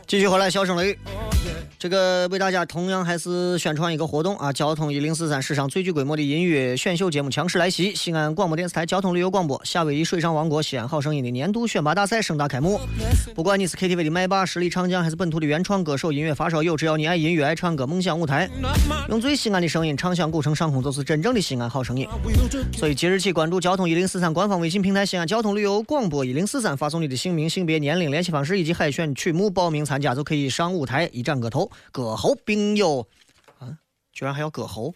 [0.09, 1.16] 继续回来消声雷。
[1.79, 4.51] 这个为大家同样还是宣传一个活动啊！
[4.51, 12.81] 交通一零四三史上最具规模的音乐选秀节目《强势来袭》，西安广播电视台交通旅游广播，夏威夷水上王国西安好声音的年度选拔大赛盛大开幕。
[13.35, 18.49] 不管你是 KTV 的麦霸、实力唱将，还是本土的原创歌手、音乐发烧友，只要你爱音乐、爱唱歌，梦想舞台，
[19.11, 22.09] 用最西安的声音唱响古城上空，就是真正的西安好声音。
[22.73, 33.07] 所以即日起关注交通一零四三官方微信平台“西安交通旅游广播一零四三”，发送你的姓名、性别、年龄、联系方式以及海选曲目报名参加，就可以上舞台一展歌头，歌喉并有
[33.59, 33.69] 啊，
[34.13, 34.93] 居然还要歌喉，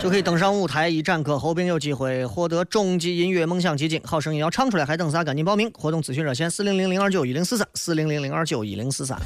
[0.00, 4.00] 就可以登上舞台一展歌喉，并有机会获得终极音乐梦想基金。
[4.04, 5.24] 好声音要唱出来，还等啥？
[5.24, 5.70] 赶紧报名！
[5.72, 9.20] 活动咨询热线：四零零零二九一零四三，四零零零二九一零四三。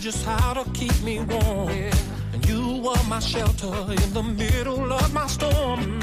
[0.00, 1.90] Just how to keep me warm.
[2.46, 6.00] You were my shelter in the middle of my storm.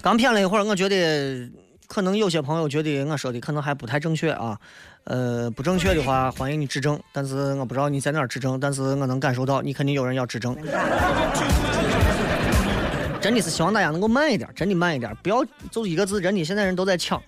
[0.00, 1.48] 刚骗了一会儿，我觉得
[1.86, 4.58] 可能有些朋友觉得我说的可能还不太正确啊。
[5.04, 7.00] 呃，不正确的话，欢迎你指正。
[7.12, 10.56] 但是我不知道你在哪儿指正，但是我能感受到你肯定有人要指正。
[13.20, 16.20] 真的是希望大家能够慢一点，真的慢一点，不要就一个字。
[16.20, 17.20] 真的现在人都在抢，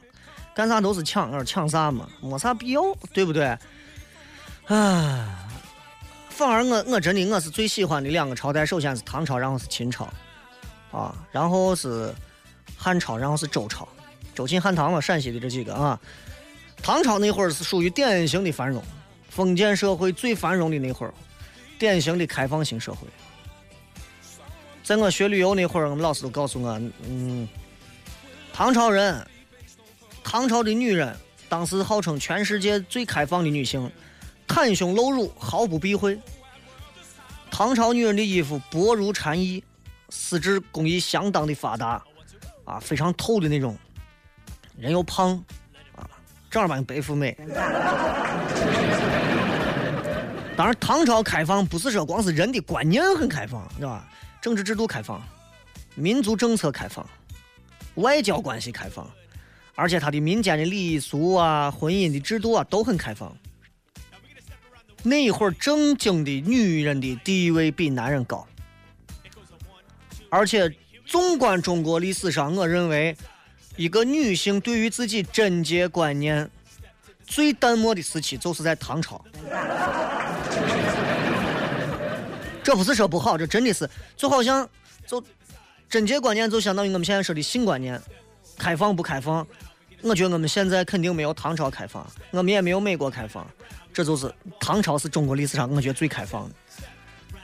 [0.55, 2.07] 干啥都是抢，我说抢啥嘛？
[2.21, 2.83] 没啥必要，
[3.13, 3.57] 对不对？
[4.67, 5.27] 唉，
[6.29, 10.09] 反而我我真的我是最喜欢的两个朝代，首先是唐朝，然后是秦朝，
[10.95, 12.15] 啊，然后是
[12.77, 13.89] 汉朝，然后是周朝，
[14.35, 16.01] 周秦汉唐嘛，陕西的这几个啊。
[16.81, 18.83] 唐朝那会儿是属于典型的繁荣，
[19.29, 21.13] 封建社会最繁荣的那会儿，
[21.79, 23.09] 典型的开放型社会。
[24.85, 27.49] 在我学旅游那会儿，我们老师都告诉我，嗯，
[28.53, 29.27] 唐朝人，
[30.23, 31.17] 唐朝的女人，
[31.49, 33.91] 当时号称全世界最开放的女性，
[34.47, 36.21] 袒胸露乳，毫不避讳。
[37.51, 39.65] 唐朝女人的衣服薄如蝉翼，
[40.11, 42.03] 丝织工艺相当的发达，
[42.65, 43.77] 啊，非常透的那种，
[44.77, 45.43] 人又胖，
[45.97, 46.09] 啊，
[46.51, 47.37] 正儿八经白富美。
[50.57, 54.09] 当然，唐朝开放不是说光是人的观念很开放，是吧？
[54.41, 55.21] 政治制度开放，
[55.97, 57.05] 民族政策开放，
[57.97, 59.11] 外交关系开放，
[59.75, 63.37] 而且他的民间的礼俗啊、婚姻的制度啊都很开放。
[65.03, 68.47] 那一会儿正经的女人的地位比男人高，
[70.35, 70.69] 而且
[71.07, 73.17] 纵观中国历史上，我认为
[73.77, 76.51] 一个女性对于自己贞洁观念
[77.25, 79.25] 最淡漠的时期，就是在唐朝。
[82.65, 84.69] 这不是说不好，这真的是就好像
[85.07, 85.23] 就
[85.89, 88.01] 贞洁观念就相当于我们现在说的性观念，
[88.59, 89.47] 开放不开放？
[90.03, 93.47] 我觉得我们现在肯定没有唐朝开放，我们也没有美国开放，
[93.93, 96.55] 这就是唐朝是中国历史上我觉得最开放的，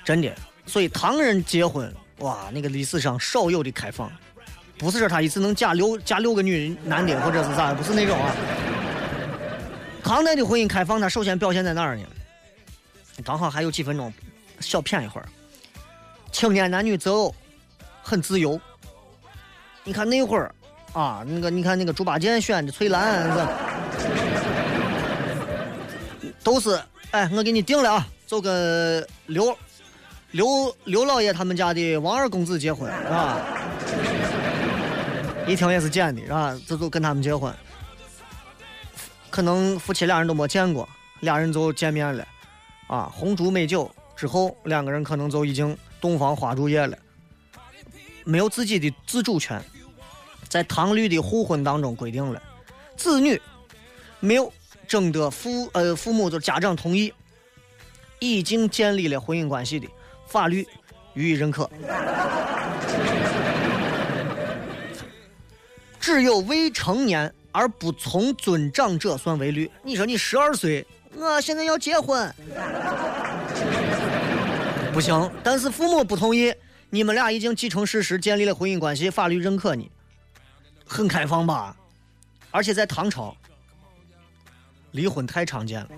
[0.04, 0.34] 真的。
[0.66, 4.10] 所以唐人结婚，哇，那个历史上少有的开放，
[4.78, 8.34] 不是说他一次能嫁六嫁六个女男的或者是咋，不是那种啊。
[10.02, 12.04] 唐代的婚姻开放，它首先表现在哪儿呢？
[13.24, 14.12] 刚好还有几分钟，
[14.60, 15.28] 小谝一会儿。
[16.32, 17.34] 青年男女择偶
[18.02, 18.60] 很自由。
[19.84, 20.54] 你看那会儿
[20.92, 23.30] 啊，那个你看那个猪八戒选的翠兰，
[26.42, 26.80] 都是
[27.12, 29.56] 哎，我给你定了啊，就跟刘
[30.32, 33.38] 刘刘老爷他们家的王二公子结婚是吧？
[35.46, 36.56] 一听也是捡的是吧？
[36.66, 37.52] 这就跟他们结婚。
[39.28, 40.88] 可能夫妻俩人都没见过，
[41.20, 42.26] 俩人就见面了，
[42.86, 46.96] 啊，红烛美酒之后，两个人可能就已经洞房花烛夜了，
[48.24, 49.60] 没有自己的自主权，
[50.48, 52.40] 在唐律的互婚当中规定了，
[52.96, 53.40] 子女
[54.20, 54.52] 没有
[54.86, 57.12] 征得父呃父母就家长同意，
[58.18, 59.88] 已经建立了婚姻关系的，
[60.30, 60.66] 法律
[61.14, 61.68] 予以认可。
[66.00, 69.70] 只有未成年而不从尊长者算为律。
[69.82, 72.32] 你说你十二岁，我现在要结婚，
[74.92, 75.30] 不行。
[75.42, 76.54] 但是父母不同意，
[76.88, 79.90] 你们俩已经既成事实，建立了婚姻关系，法律认可你，
[80.86, 81.76] 很开放吧？
[82.50, 83.36] 而且在唐朝，
[84.92, 85.88] 离婚太常见了。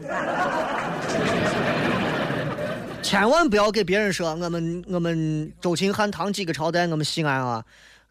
[3.02, 7.64] 千万不要给别人说我们我们周秦汉唐几个朝代，我们西安啊，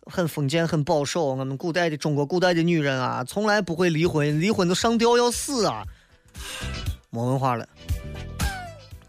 [0.05, 1.25] 很封建很保守。
[1.25, 5.83] 我们古代的中国古代的女人啊，从来不会离婚，离婚都上吊要死啊，
[7.09, 7.67] 没文化了。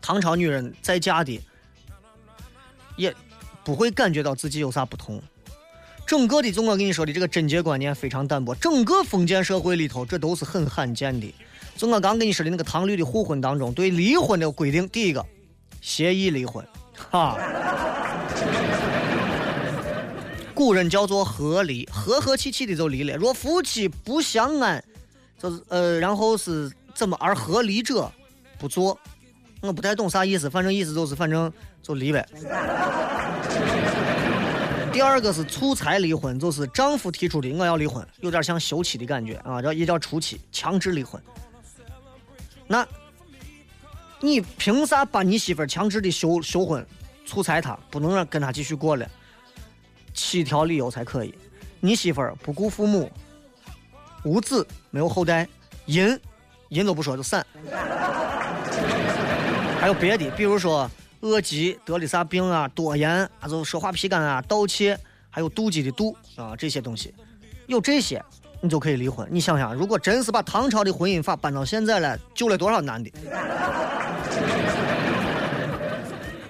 [0.00, 1.40] 唐朝女人在家的，
[2.96, 3.14] 也
[3.64, 5.20] 不会感觉到自己有啥不同。
[6.06, 11.34] 整个的，就我跟你说的这个贞洁观念非常淡薄，整个封建社会里头，这都是很罕见的。
[11.76, 15.26] 就我刚跟你说的那个唐律的互婚当中，对离婚的规定，第一个。
[15.82, 16.64] 协议离婚，
[17.10, 17.36] 哈，
[20.54, 23.16] 古人叫做和离，和和气气的就离了。
[23.16, 24.82] 若夫妻不相安，
[25.36, 28.10] 就是呃，然后是怎么而和离者
[28.60, 28.96] 不做？
[29.60, 31.52] 我不太懂啥意思，反正意思就是反正
[31.82, 32.24] 就离呗。
[34.92, 41.20] 第二个是促财离婚，就是丈夫提出的，我要离婚，有点像休妻的感觉啊，叫也叫出妻，强制离婚。
[42.68, 42.86] 那。
[44.24, 46.86] 你凭啥把你媳妇强制的休休婚，
[47.26, 49.04] 促财她不能让跟她继续过了？
[50.14, 51.34] 七条理由才可以。
[51.80, 53.10] 你媳妇不顾父母，
[54.22, 55.48] 无子没有后代，
[55.86, 56.16] 淫
[56.68, 57.44] 淫都不说就散。
[59.80, 60.88] 还有别的，比如说
[61.22, 63.10] 恶疾得了啥病啊，多言
[63.40, 64.96] 啊，就说话皮干啊，盗窃，
[65.30, 67.12] 还有妒忌的妒啊，这些东西，
[67.66, 68.24] 有这些
[68.60, 69.26] 你就可以离婚。
[69.28, 73.10] 你想想，如果真是把唐朝的婚姻法搬到现在来，救了多少男的？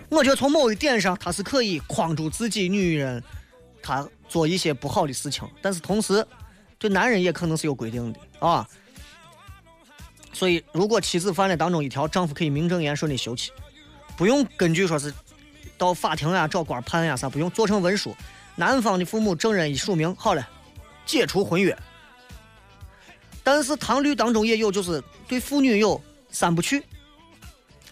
[0.09, 3.23] 我觉得从某一点上，他是可以框住自己女人，
[3.83, 6.25] 他做一些不好的事情，但是同时
[6.79, 8.69] 对男人也可能是有规定的啊。
[10.33, 13.51] 所以，如果妻子犯了当中一条，丈夫可以名正言顺的休妻，
[14.17, 15.13] 不用根据说是
[15.77, 18.15] 到法庭呀找官判呀啥，不用做成文书，
[18.55, 20.47] 男方的父母证人一署名，好了，
[21.05, 21.77] 解除婚约。
[23.43, 26.83] 但是唐律当中也有，就是对妇女有三不去。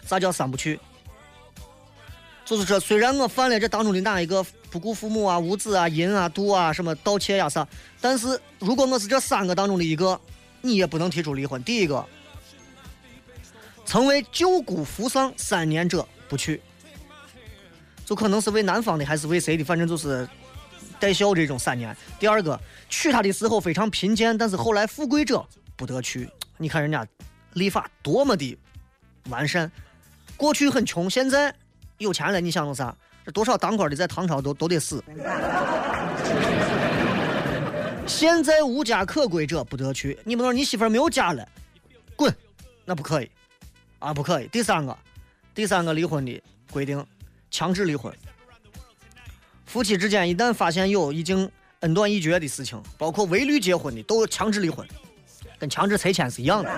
[0.05, 0.79] 啥叫三不去？
[2.43, 7.65] 就是说，虽然我犯了这当中的哪一个不顾父母啊、无子啊、淫啊、妒啊、什么盗窃呀啥，
[8.01, 10.19] 但是如果我是这三个当中的一个，
[10.61, 11.63] 你也不能提出离婚。
[11.63, 12.05] 第一个，
[13.85, 16.61] 曾为舅姑扶丧三年者不去，
[18.05, 20.27] 就可能是为男方的还是为谁的，反正就是
[20.99, 21.95] 带孝这种三年。
[22.19, 25.45] 第二个，娶她的时候非常贫贱，但是后来富贵者
[25.77, 26.27] 不得娶。
[26.57, 27.07] 你看人家
[27.53, 28.57] 立法多么的
[29.29, 29.71] 完善。
[30.41, 31.53] 过去很穷，现在
[31.99, 32.41] 有钱了。
[32.41, 32.91] 你想弄啥？
[33.23, 35.03] 这多少当官的在唐朝都都得死。
[38.07, 40.17] 现在无家可归者不得去。
[40.23, 41.47] 你们说你媳妇没有家了，
[42.15, 42.35] 滚，
[42.83, 43.29] 那不可以
[43.99, 44.47] 啊，不可以。
[44.47, 44.97] 第三个，
[45.53, 47.05] 第三个离婚的规定，
[47.51, 48.11] 强制离婚。
[49.67, 51.47] 夫妻之间一旦发现有已经
[51.81, 54.83] 恩断义绝的事情，包括违律结婚的，都强制离婚，
[55.59, 56.71] 跟强制拆迁是一样的。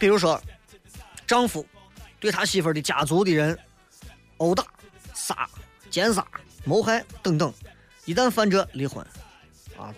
[0.00, 0.40] 比如说，
[1.26, 1.64] 丈夫
[2.18, 3.56] 对他媳妇儿的家族的人
[4.38, 4.64] 殴打、
[5.14, 5.46] 杀、
[5.90, 6.26] 奸杀、
[6.64, 7.52] 谋害等等，
[8.06, 9.06] 一旦犯这离婚，
[9.76, 9.94] 啊！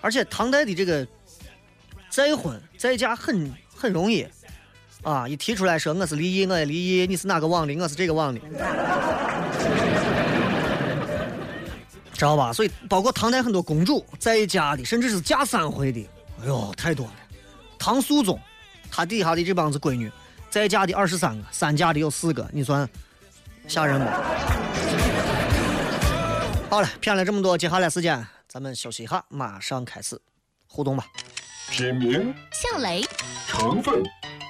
[0.00, 1.04] 而且唐代的这个
[2.08, 4.24] 再婚再嫁很很容易，
[5.02, 5.28] 啊！
[5.28, 7.74] 一提出来说我是离异，我也离异，你是哪个网的？
[7.74, 8.40] 我是这个网的，
[12.14, 12.52] 知道吧？
[12.52, 16.08] 所以包括唐代很多公主在家的，甚至是嫁三回的，
[16.40, 17.12] 哎呦，太多了。
[17.80, 18.38] 唐肃宗。
[18.90, 20.10] 他底下的这帮子闺女，
[20.50, 22.88] 再嫁的二十三个，三嫁的有四个，你算
[23.66, 24.06] 吓人不？
[26.70, 30.20] 好了，骗了这么多，接下来时间咱们休息一下，马上开始
[30.66, 31.06] 互动吧。
[31.70, 33.04] 品名：向雷，
[33.46, 34.02] 成分。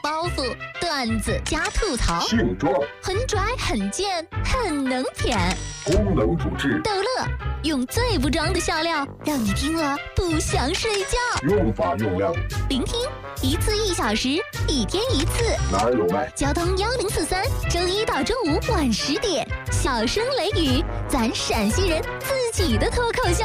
[0.08, 5.38] 包袱、段子加吐槽，性装很拽、很贱、很能舔，
[5.84, 7.28] 功能主治逗乐，
[7.64, 11.18] 用最不装的笑料让你听了不想睡觉。
[11.42, 12.32] 用法用量：
[12.70, 12.98] 聆听
[13.42, 14.30] 一次一小时，
[14.66, 15.44] 一天一次。
[15.70, 16.26] 哪有卖？
[16.34, 23.44] 交通幺零四三，周一到周五晚十点，小声雷雨，咱陕西人自己的脱口秀。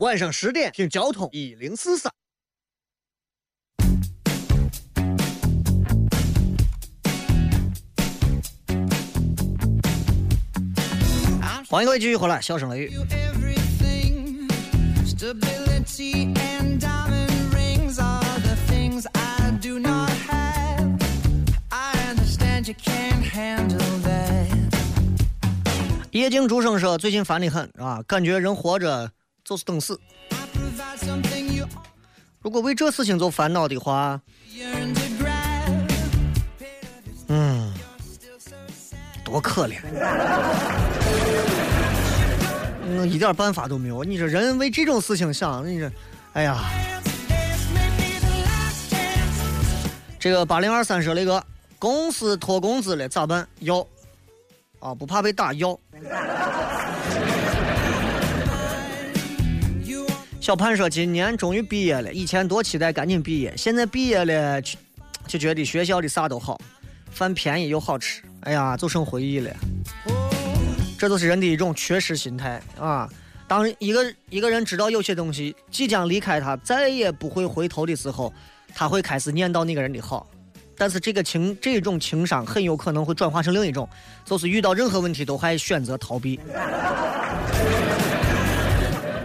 [0.00, 2.12] 晚上十点听交通一零四三。
[11.72, 12.92] 欢迎各位继续回来，笑声雷雨。
[26.10, 29.10] 夜静竹声说：“最近烦得很啊，感觉人活着
[29.42, 29.98] 就是等死。
[32.40, 34.20] 如果为这事情就烦恼的话，
[37.28, 37.72] 嗯
[39.24, 39.80] 多可怜。
[42.84, 44.04] 嗯，一点办法都没有。
[44.04, 45.90] 你说人为这种事情想，你说，
[46.32, 46.58] 哎呀，
[50.18, 51.42] 这个八零二三说那个
[51.78, 53.46] 公司拖工资了咋办？
[53.60, 53.86] 要
[54.80, 55.78] 啊，不怕被打要。
[60.40, 64.76] 小潘说今年终于毕业了，以前多期待赶紧毕业，现在毕业了就
[65.28, 66.60] 就觉得学校里啥都好，
[67.12, 69.54] 饭便宜又好吃，哎呀，就剩回忆了。
[71.02, 73.08] 这都是人的一种缺失心态啊！
[73.48, 78.32] 当一个一个人知道有些东西即将离开他，再也不会回头的时候，
[78.72, 80.24] 他会开始念叨那个人的好。
[80.76, 83.88] 但是这个情这种情商很有可能会转化成另一种，
[84.24, 86.38] 就是遇到任何问题都还选择逃避。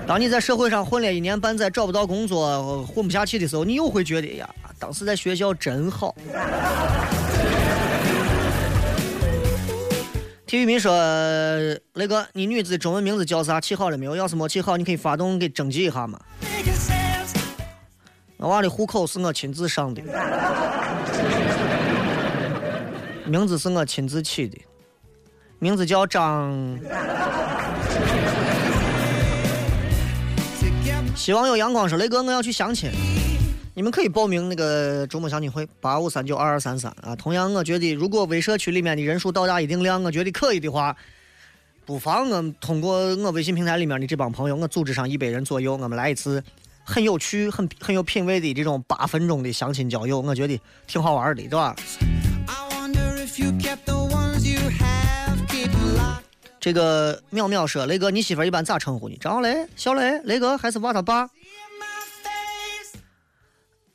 [0.07, 4.49] 当你在社会上混了一年半载找不到工作混不下去的时候，你又会觉得呀，
[4.79, 6.15] 当时在学校真好。
[10.47, 10.93] 体育迷说
[11.95, 13.59] ：“雷哥，你女子的中文名字叫啥？
[13.59, 14.15] 起好了没有？
[14.15, 16.17] 要是没起好，你可以发动给征集一下嘛。”
[18.37, 20.01] 我娃的户口是我亲自上的，
[23.25, 24.57] 名字是我亲自起的，
[25.59, 26.79] 名字叫张。
[31.13, 32.89] 希望有阳光说：“雷哥，我要去相亲，
[33.77, 37.15] 你们可以报名那个周末相亲会，八五三九二二三三啊。
[37.15, 40.97] 同样，我觉得如果微社区里面的人数到达一定量，我觉得可以的话，
[41.85, 46.43] 不妨我们通过我微信平台里面的这帮朋友，我组织上一百人左右，我们来一次
[46.83, 51.75] 很有趣、很很有品味的这种八分钟的相亲交友，我觉得挺好玩的，对吧？”
[56.59, 59.15] 这个淼淼说：“雷哥，你媳妇一般咋称呼你？
[59.17, 61.29] 张雷、小雷、雷哥，还是娃他爸？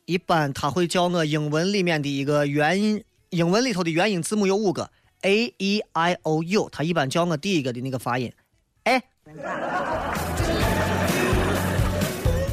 [0.07, 4.91] 一般他会叫我英文里面的一个元音，英文里头的元音字母有五个
[5.21, 8.33] ，a e i o u，他一般叫我第一个的那个发音，
[8.85, 9.01] 哎。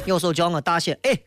[0.06, 1.18] 有时候叫我大写，哎。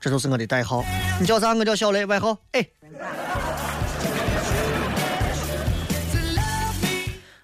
[0.00, 0.82] 这就是我的代号。
[1.20, 1.52] 你叫啥？
[1.52, 2.66] 我叫小雷，外号，哎。”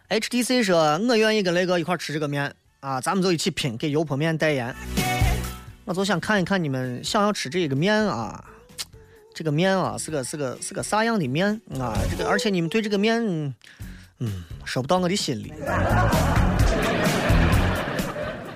[0.09, 2.55] HTC 说：“我愿意跟雷哥一块吃这个面
[2.85, 4.77] 啊，咱们就一起拼，给油泼面代言。
[5.87, 8.45] 我就想看一看你们想要吃这个面啊，
[9.35, 11.97] 这个面啊是个是个是个啥样的面啊？
[12.11, 13.25] 这个而且你们对这个面，
[14.19, 15.51] 嗯，说不到我的心里。”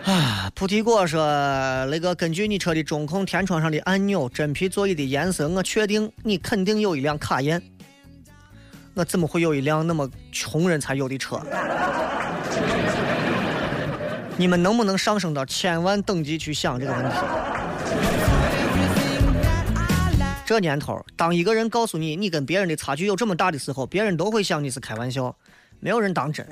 [0.04, 1.24] 啊，菩提果说
[1.90, 7.62] ：“那个根据你车的中控天窗上的按钮、真皮座椅的颜色，我确定你肯定有一辆卡宴。”
[8.92, 11.40] 我怎么会有一辆那么穷人才有的车？
[14.38, 17.16] 你们能不能上升到千万等级去想这个问题？
[20.46, 25.34] 这年头，当一个人告诉你你跟别人的差距有这么大的时候，别人都会想你是开玩笑，
[25.80, 26.46] 没有人当真。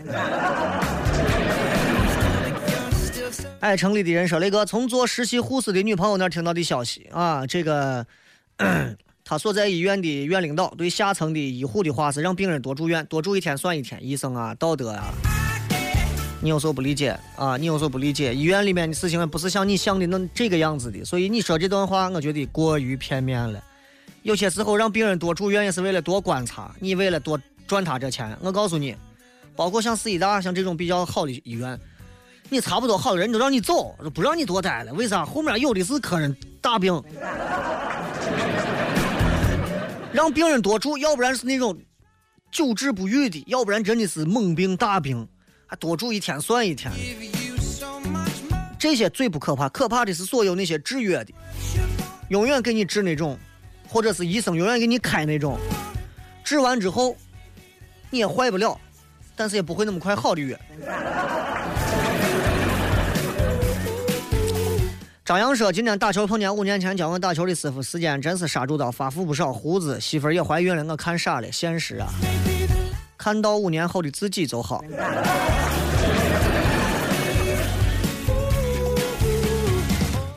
[3.61, 8.05] 爱城里的人说：“雷哥从做实习护士的女朋友那儿听到的消息啊，这个。
[9.29, 13.99] ”他所在医院的院领导对下层的医护的话是让病人多住院，多住一天算一天。
[14.01, 15.13] 医生啊，道德啊，
[16.41, 18.35] 你有所不理解啊，你有所不理解。
[18.35, 23.63] 医院里面的事情不是像你想的那这个样子的，所以你说这段话，我觉得过于片面了。
[24.23, 28.37] 有些时候让病人多住院也是为了多观察，你为了多赚他这钱。
[28.43, 28.95] 我告诉你，
[29.55, 31.79] 包括像四医大像这种比较好的医院，
[32.51, 34.93] 你差不多好的人都让你走，不让你多待了。
[34.93, 35.25] 为啥？
[35.25, 37.03] 后面有的是客人大病。
[40.13, 41.77] 让病人多住，要不然是那种
[42.51, 45.29] 久治不愈的，要不然真的是猛病大病，
[45.67, 46.93] 还多住一天算一天。
[48.79, 51.33] 这些最不可怕，可怕的是所有那些制约的，
[52.29, 53.39] 永远给你治那种，
[53.89, 55.59] 或者是医生永远给你开那种，
[56.45, 57.17] 治完之后
[58.11, 58.79] 你也坏不了，
[59.35, 60.59] 但是也不会那么快好的药。
[65.25, 72.07] 张扬说：“今天打球碰见五年前教我打球的师傅，时间真是杀猪刀，发福不少，胡子，媳妇儿也怀孕了，我看傻了，现实啊！
[73.17, 74.85] 看到五年后的自己就好。”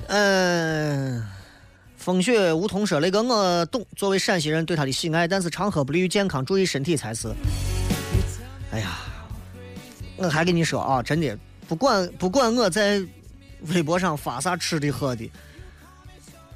[0.07, 1.23] 嗯，
[1.97, 7.27] 风雪梧桐说：“那个我懂，作为陕西人对他的喜爱，但是常喝不利于健康，注意身体才是。”
[8.71, 8.97] 哎呀，
[10.17, 13.01] 我还跟你说啊，真的，不管不管我在。
[13.73, 15.29] 微博上发啥吃的喝的，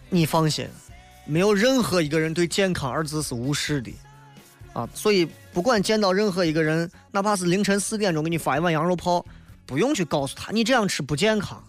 [0.09, 0.65] 你放心，
[1.25, 3.91] 没有任何一个人对健康二字是无视的，
[4.73, 9.25] 啊，所以不管见到任何一个人，哪怕是凌晨四点钟给你发一碗羊肉泡，
[9.65, 11.63] 不用去告诉他你这样吃不健康，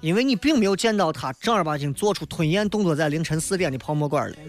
[0.00, 4.36] 因为你并没有见到他正儿八经做出吞咽动作在凌晨四点的泡沫馆里。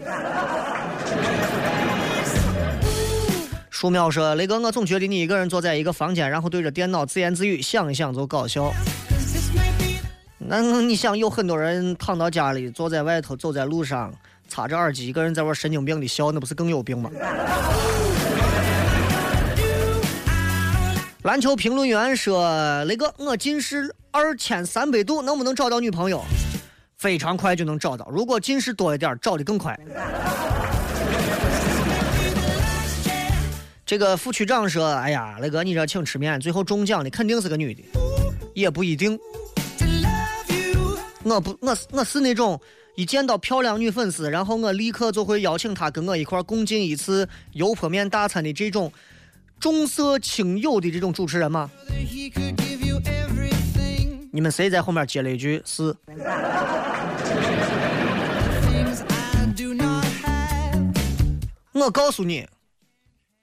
[3.70, 8.70] 树苗说：“雷哥，我总觉得你一个人坐在一个房间，然后对着电脑自言自语，想一想就搞笑。
[10.36, 14.12] 那你想，有很多人躺到家里，坐在外头，走在路上，
[14.50, 17.10] 插着耳机，一个人在玩神经病的笑，那不是更有病吗？”
[21.22, 26.24] 篮球评论员说：“雷哥，我近视二千三百度，能不能找到女朋友？
[26.96, 29.78] 非常快就能找到，如果近视多一点，找的更快。”
[33.84, 37.82] 这个副区长说：“哎呀，雷哥，你这请吃面，最后中奖的肯定是个女的，
[38.54, 39.18] 也不一定。
[41.22, 42.58] 我不，我是我是那种
[43.00, 48.92] 一见到漂亮女粉丝，然后我立刻就会邀请她跟我一块共进一次油泼面大餐的这种。”
[49.58, 51.70] 重色轻友的这种主持人吗？
[54.30, 55.96] 你们谁在后面接了一句是？
[61.72, 62.46] 我告诉你，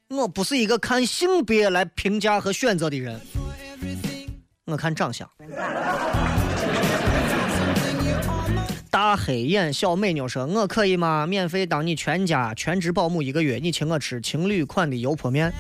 [0.10, 3.20] 我不是一个看性别来评价和选择的人，
[4.66, 5.28] 我看长相。
[8.98, 11.28] 大黑眼小美妞说：“我可以吗？
[11.28, 15.54] 免费当你全家全职保姆一个月，你请我吃情侣款的油泼面。”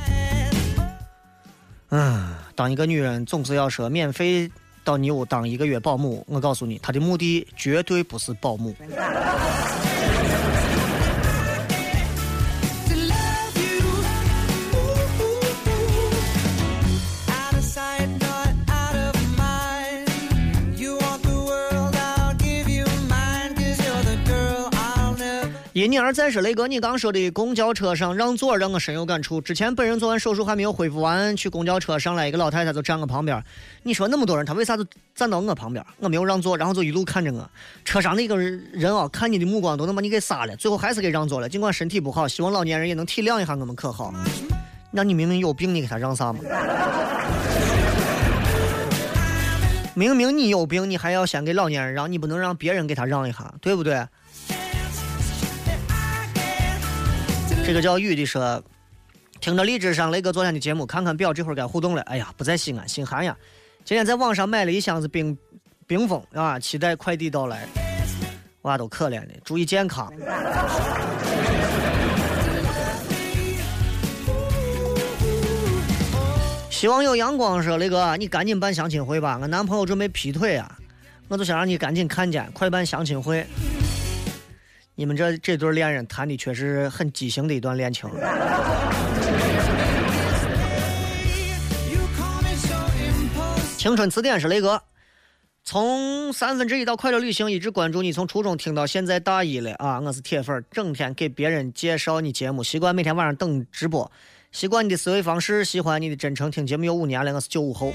[1.90, 4.50] 嗯，当一个女人总是要说免费
[4.84, 8.76] 到你屋当一个月保姆，我告诉你，她的目的绝对不是保姆。
[25.88, 29.40] 因你而再说，雷哥，你刚说的公交车上让座让我深有感触。
[29.40, 33.42] 之前本人做完手术还没有恢复完，去公交车上来一个老太太就站我旁边。
[33.84, 34.86] 你说那么多人，她为啥就
[35.16, 35.86] 站到我旁边？
[36.00, 37.50] 我没有让座，然后就一路看着我。
[37.86, 41.48] 车上那个人啊，看你的目光都能把你给杀了，最后还是给让座了。
[41.48, 44.14] 尽管身体不好，希望老年人也能体谅一下我们可好？
[44.92, 46.42] 那你明明有病，你给他让啥嘛？
[49.94, 54.06] 明明你有病，你还要先给老年人让，你不能让别人给他让一下，对不对？
[57.68, 58.63] 这个叫雨的说，
[59.41, 62.01] 听着荔枝上雷哥昨天的节目，看看表，这会儿该互动了。
[62.03, 63.36] 哎呀，不在西安，心寒呀。
[63.84, 65.38] 今天在网上买了一箱子冰
[65.86, 67.68] 冰封啊，期待快递到来。
[68.61, 70.09] 娃都可怜的，注意健康。
[76.70, 80.72] 希望有阳光说，雷哥，你赶紧办相亲会吧，我男朋友准备劈腿啊，
[81.28, 83.45] 我就想让你赶紧看见，快办相亲会。
[85.00, 88.10] 你们这这对恋人谈的确实很畸形的一段恋情。
[93.78, 94.82] 青春词典是雷哥，
[95.64, 100.00] 从三分之一到快乐旅行一直关注你，从初中听到现在大一了啊！
[100.00, 104.12] 我是铁粉，整天给别人介绍你节目，习惯每天晚上等直播，
[104.52, 106.50] 习惯你的思维方式，喜欢你的真诚。
[106.50, 107.93] 听节目有五年了，我是九五后，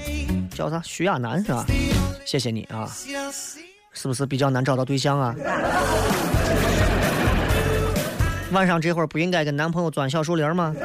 [0.55, 0.81] 叫啥？
[0.85, 1.65] 徐亚楠是吧？
[2.25, 2.89] 谢谢你啊！
[3.91, 5.35] 是不是比较难找到对象啊？
[8.53, 10.75] 晚上这会儿不应该跟男朋友钻小树林吗？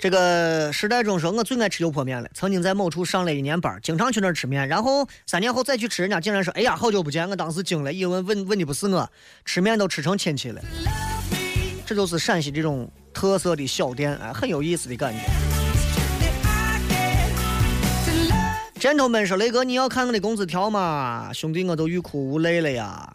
[0.00, 2.28] 这个时代中说，我最爱吃油泼面了。
[2.34, 9.08] 曾经在某处上了一年班，经常去那儿吃面，然后三年后再去吃，人家竟然说：“哎呀，好久不见！”我当时惊了，一问问问的不是我，
[9.44, 10.60] 吃面都吃成亲戚了。
[11.86, 15.59] 这就是陕西这种特色的小店，哎，很有意思的感觉。
[18.80, 21.30] 枕头们说：“雷哥，你要看我的工资条吗？
[21.34, 23.14] 兄弟，我都欲哭无泪了呀！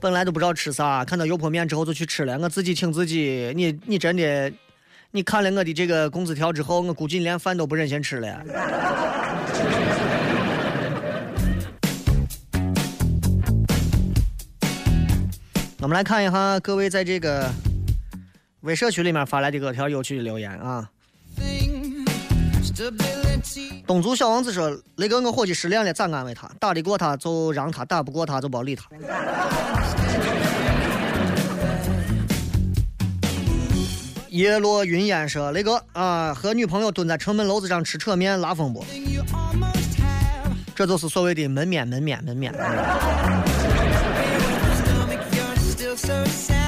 [0.00, 3.52] 本来都不知道吃啥，看到油泼面之后就去吃了，我自己请自己。
[3.54, 4.52] 你你真的，
[5.12, 8.42] 你看了我的这个工资条之后，我估计连饭都不忍心吃了。
[15.78, 17.48] ”我们来看一下各位在这个
[18.62, 20.90] 微社区里面发来的各条有趣的留言啊。
[23.86, 26.50] 东族小王子说：“雷哥，我伙计失恋了，咋安慰他？
[26.58, 28.86] 打得过他就让他，打不过他就别理他。
[34.30, 38.84] ”叶落云烟说：“雷哥啊，和女朋友蹲在城门楼子上吃扯面拉风不？
[40.74, 42.52] 这就是所谓的门面门面门面。”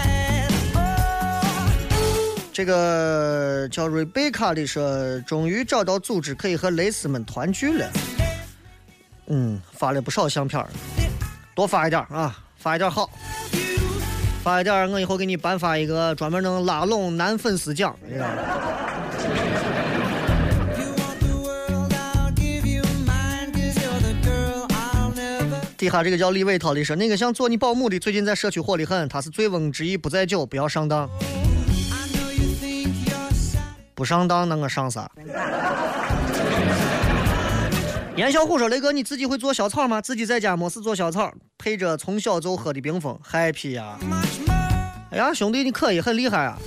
[2.57, 7.87] 这个叫瑞贝卡的说，终于找到组织可以和蕾丝们团聚了。
[9.27, 10.65] 嗯，发了不少相片
[11.55, 13.11] 多发一点啊，发一点好。
[14.43, 17.95] 发一点，我以后给你颁发一个专门能拉拢男粉丝奖。
[18.07, 18.33] 你知道吗
[25.77, 31.07] 底下这个叫李伟涛的说，那个想做你保姆的，最近在社区火得很，他是醉翁之意不在酒，不要上当。
[33.97, 35.11] 不上当，那我上啥？
[38.15, 40.03] 严小虎说：“雷哥，你自己会做小草吗？
[40.03, 43.99] 自己在家没事做小草，配着从小就喝的冰峰，happy 呀！
[45.11, 46.59] 哎呀，兄弟，你可以，很厉害啊！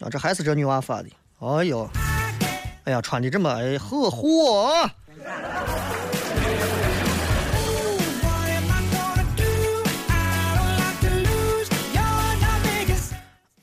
[0.00, 1.08] 啊，这还是这女娃发的。
[1.38, 1.88] 哎呦，
[2.84, 4.86] 哎呀，穿的这么哎呵嚯！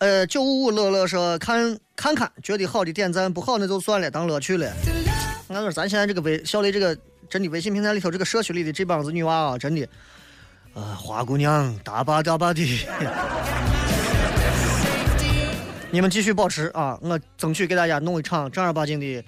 [0.02, 4.68] 呃，九五五乐乐说看看看，觉得好的点赞，不好那就算了，当乐趣了。
[5.48, 6.98] 我说咱现在这个微小雷这个
[7.30, 9.88] 真的微信平台里头这个社区里的这帮子女娃啊，真的，
[10.74, 12.88] 呃，花姑娘大把大把的。
[15.92, 19.24] 你们继续保持啊，我争取给大家弄一场正儿八经的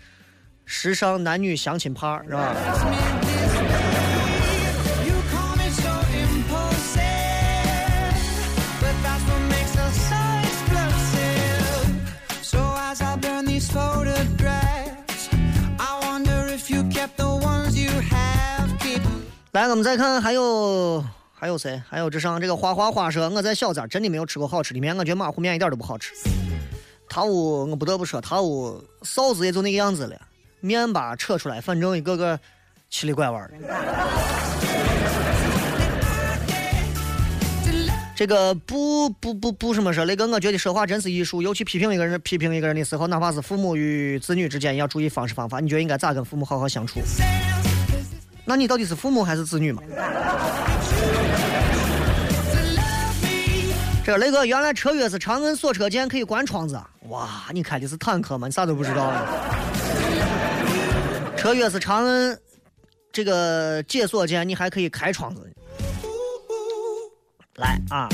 [0.66, 2.56] 时尚男女相亲趴，是吧？
[19.54, 21.80] 来，我们再看还有还有谁？
[21.88, 26.12] 还有这上这个花花花说，我在小寨真的没有吃过好吃的面，我觉得马虎面一点都不好吃。
[27.08, 30.20] 他屋我不得不说，他屋臊子也就那个样子了，
[30.60, 32.40] 面吧扯出来，反正一个个
[32.90, 33.58] 奇里拐弯的。
[38.16, 45.60] 这个不不不不什么说，那个我觉得说话真是艺术，尤其批评一个人批评一个人的时候，哪怕是父母与子女之间，也要注意方式方法。
[45.60, 47.00] 你觉得应该咋跟父母好好相处？
[48.46, 49.82] 那你到底是父母还是子女嘛？
[54.06, 56.90] 这个雷哥，原来车钥匙长摁锁车键可以关窗子啊！
[57.08, 58.48] 哇，你开的是坦克吗？
[58.48, 59.26] 你啥都不知道啊！
[61.38, 62.38] 车钥匙长摁
[63.14, 65.50] 这个解锁键，你还可以开窗子。
[67.56, 68.10] 来啊！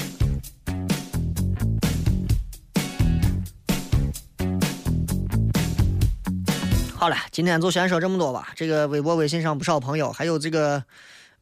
[6.99, 8.49] 好了，今天就先说这么多吧。
[8.57, 10.83] 这个微博、微信上不少朋友，还有这个，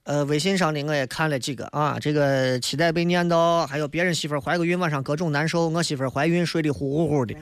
[0.04, 1.98] 呃，微信上的我也看了几个啊。
[2.00, 7.34] 这个期待被念叨，还有别人媳妇儿怀个孕晚上各种难受，我媳妇儿怀孕睡得呼呼呼的。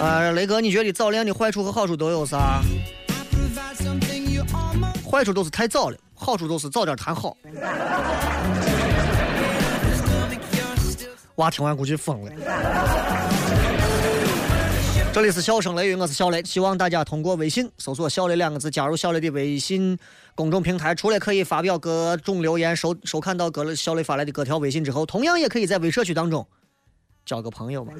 [0.00, 2.62] 啊， 雷哥，你觉得早恋的坏处和好处都有啥
[5.10, 7.36] 坏处都是太早了，好处都是早点谈好。
[11.34, 12.30] 哇，听完估计疯了。
[15.16, 19.98] 这里是笑声雷雨，我是小雷，希望大家通过微信搜索“小雷”两个字，加入小雷的微信
[20.34, 20.94] 公众平台。
[20.94, 26.46] 除了可以发表各种留言，收收看到各小雷发来的各条微信之后，同样也可以在微社区当中
[27.24, 27.94] 交个朋友嘛。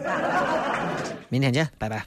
[1.31, 2.05] 明天见，拜拜。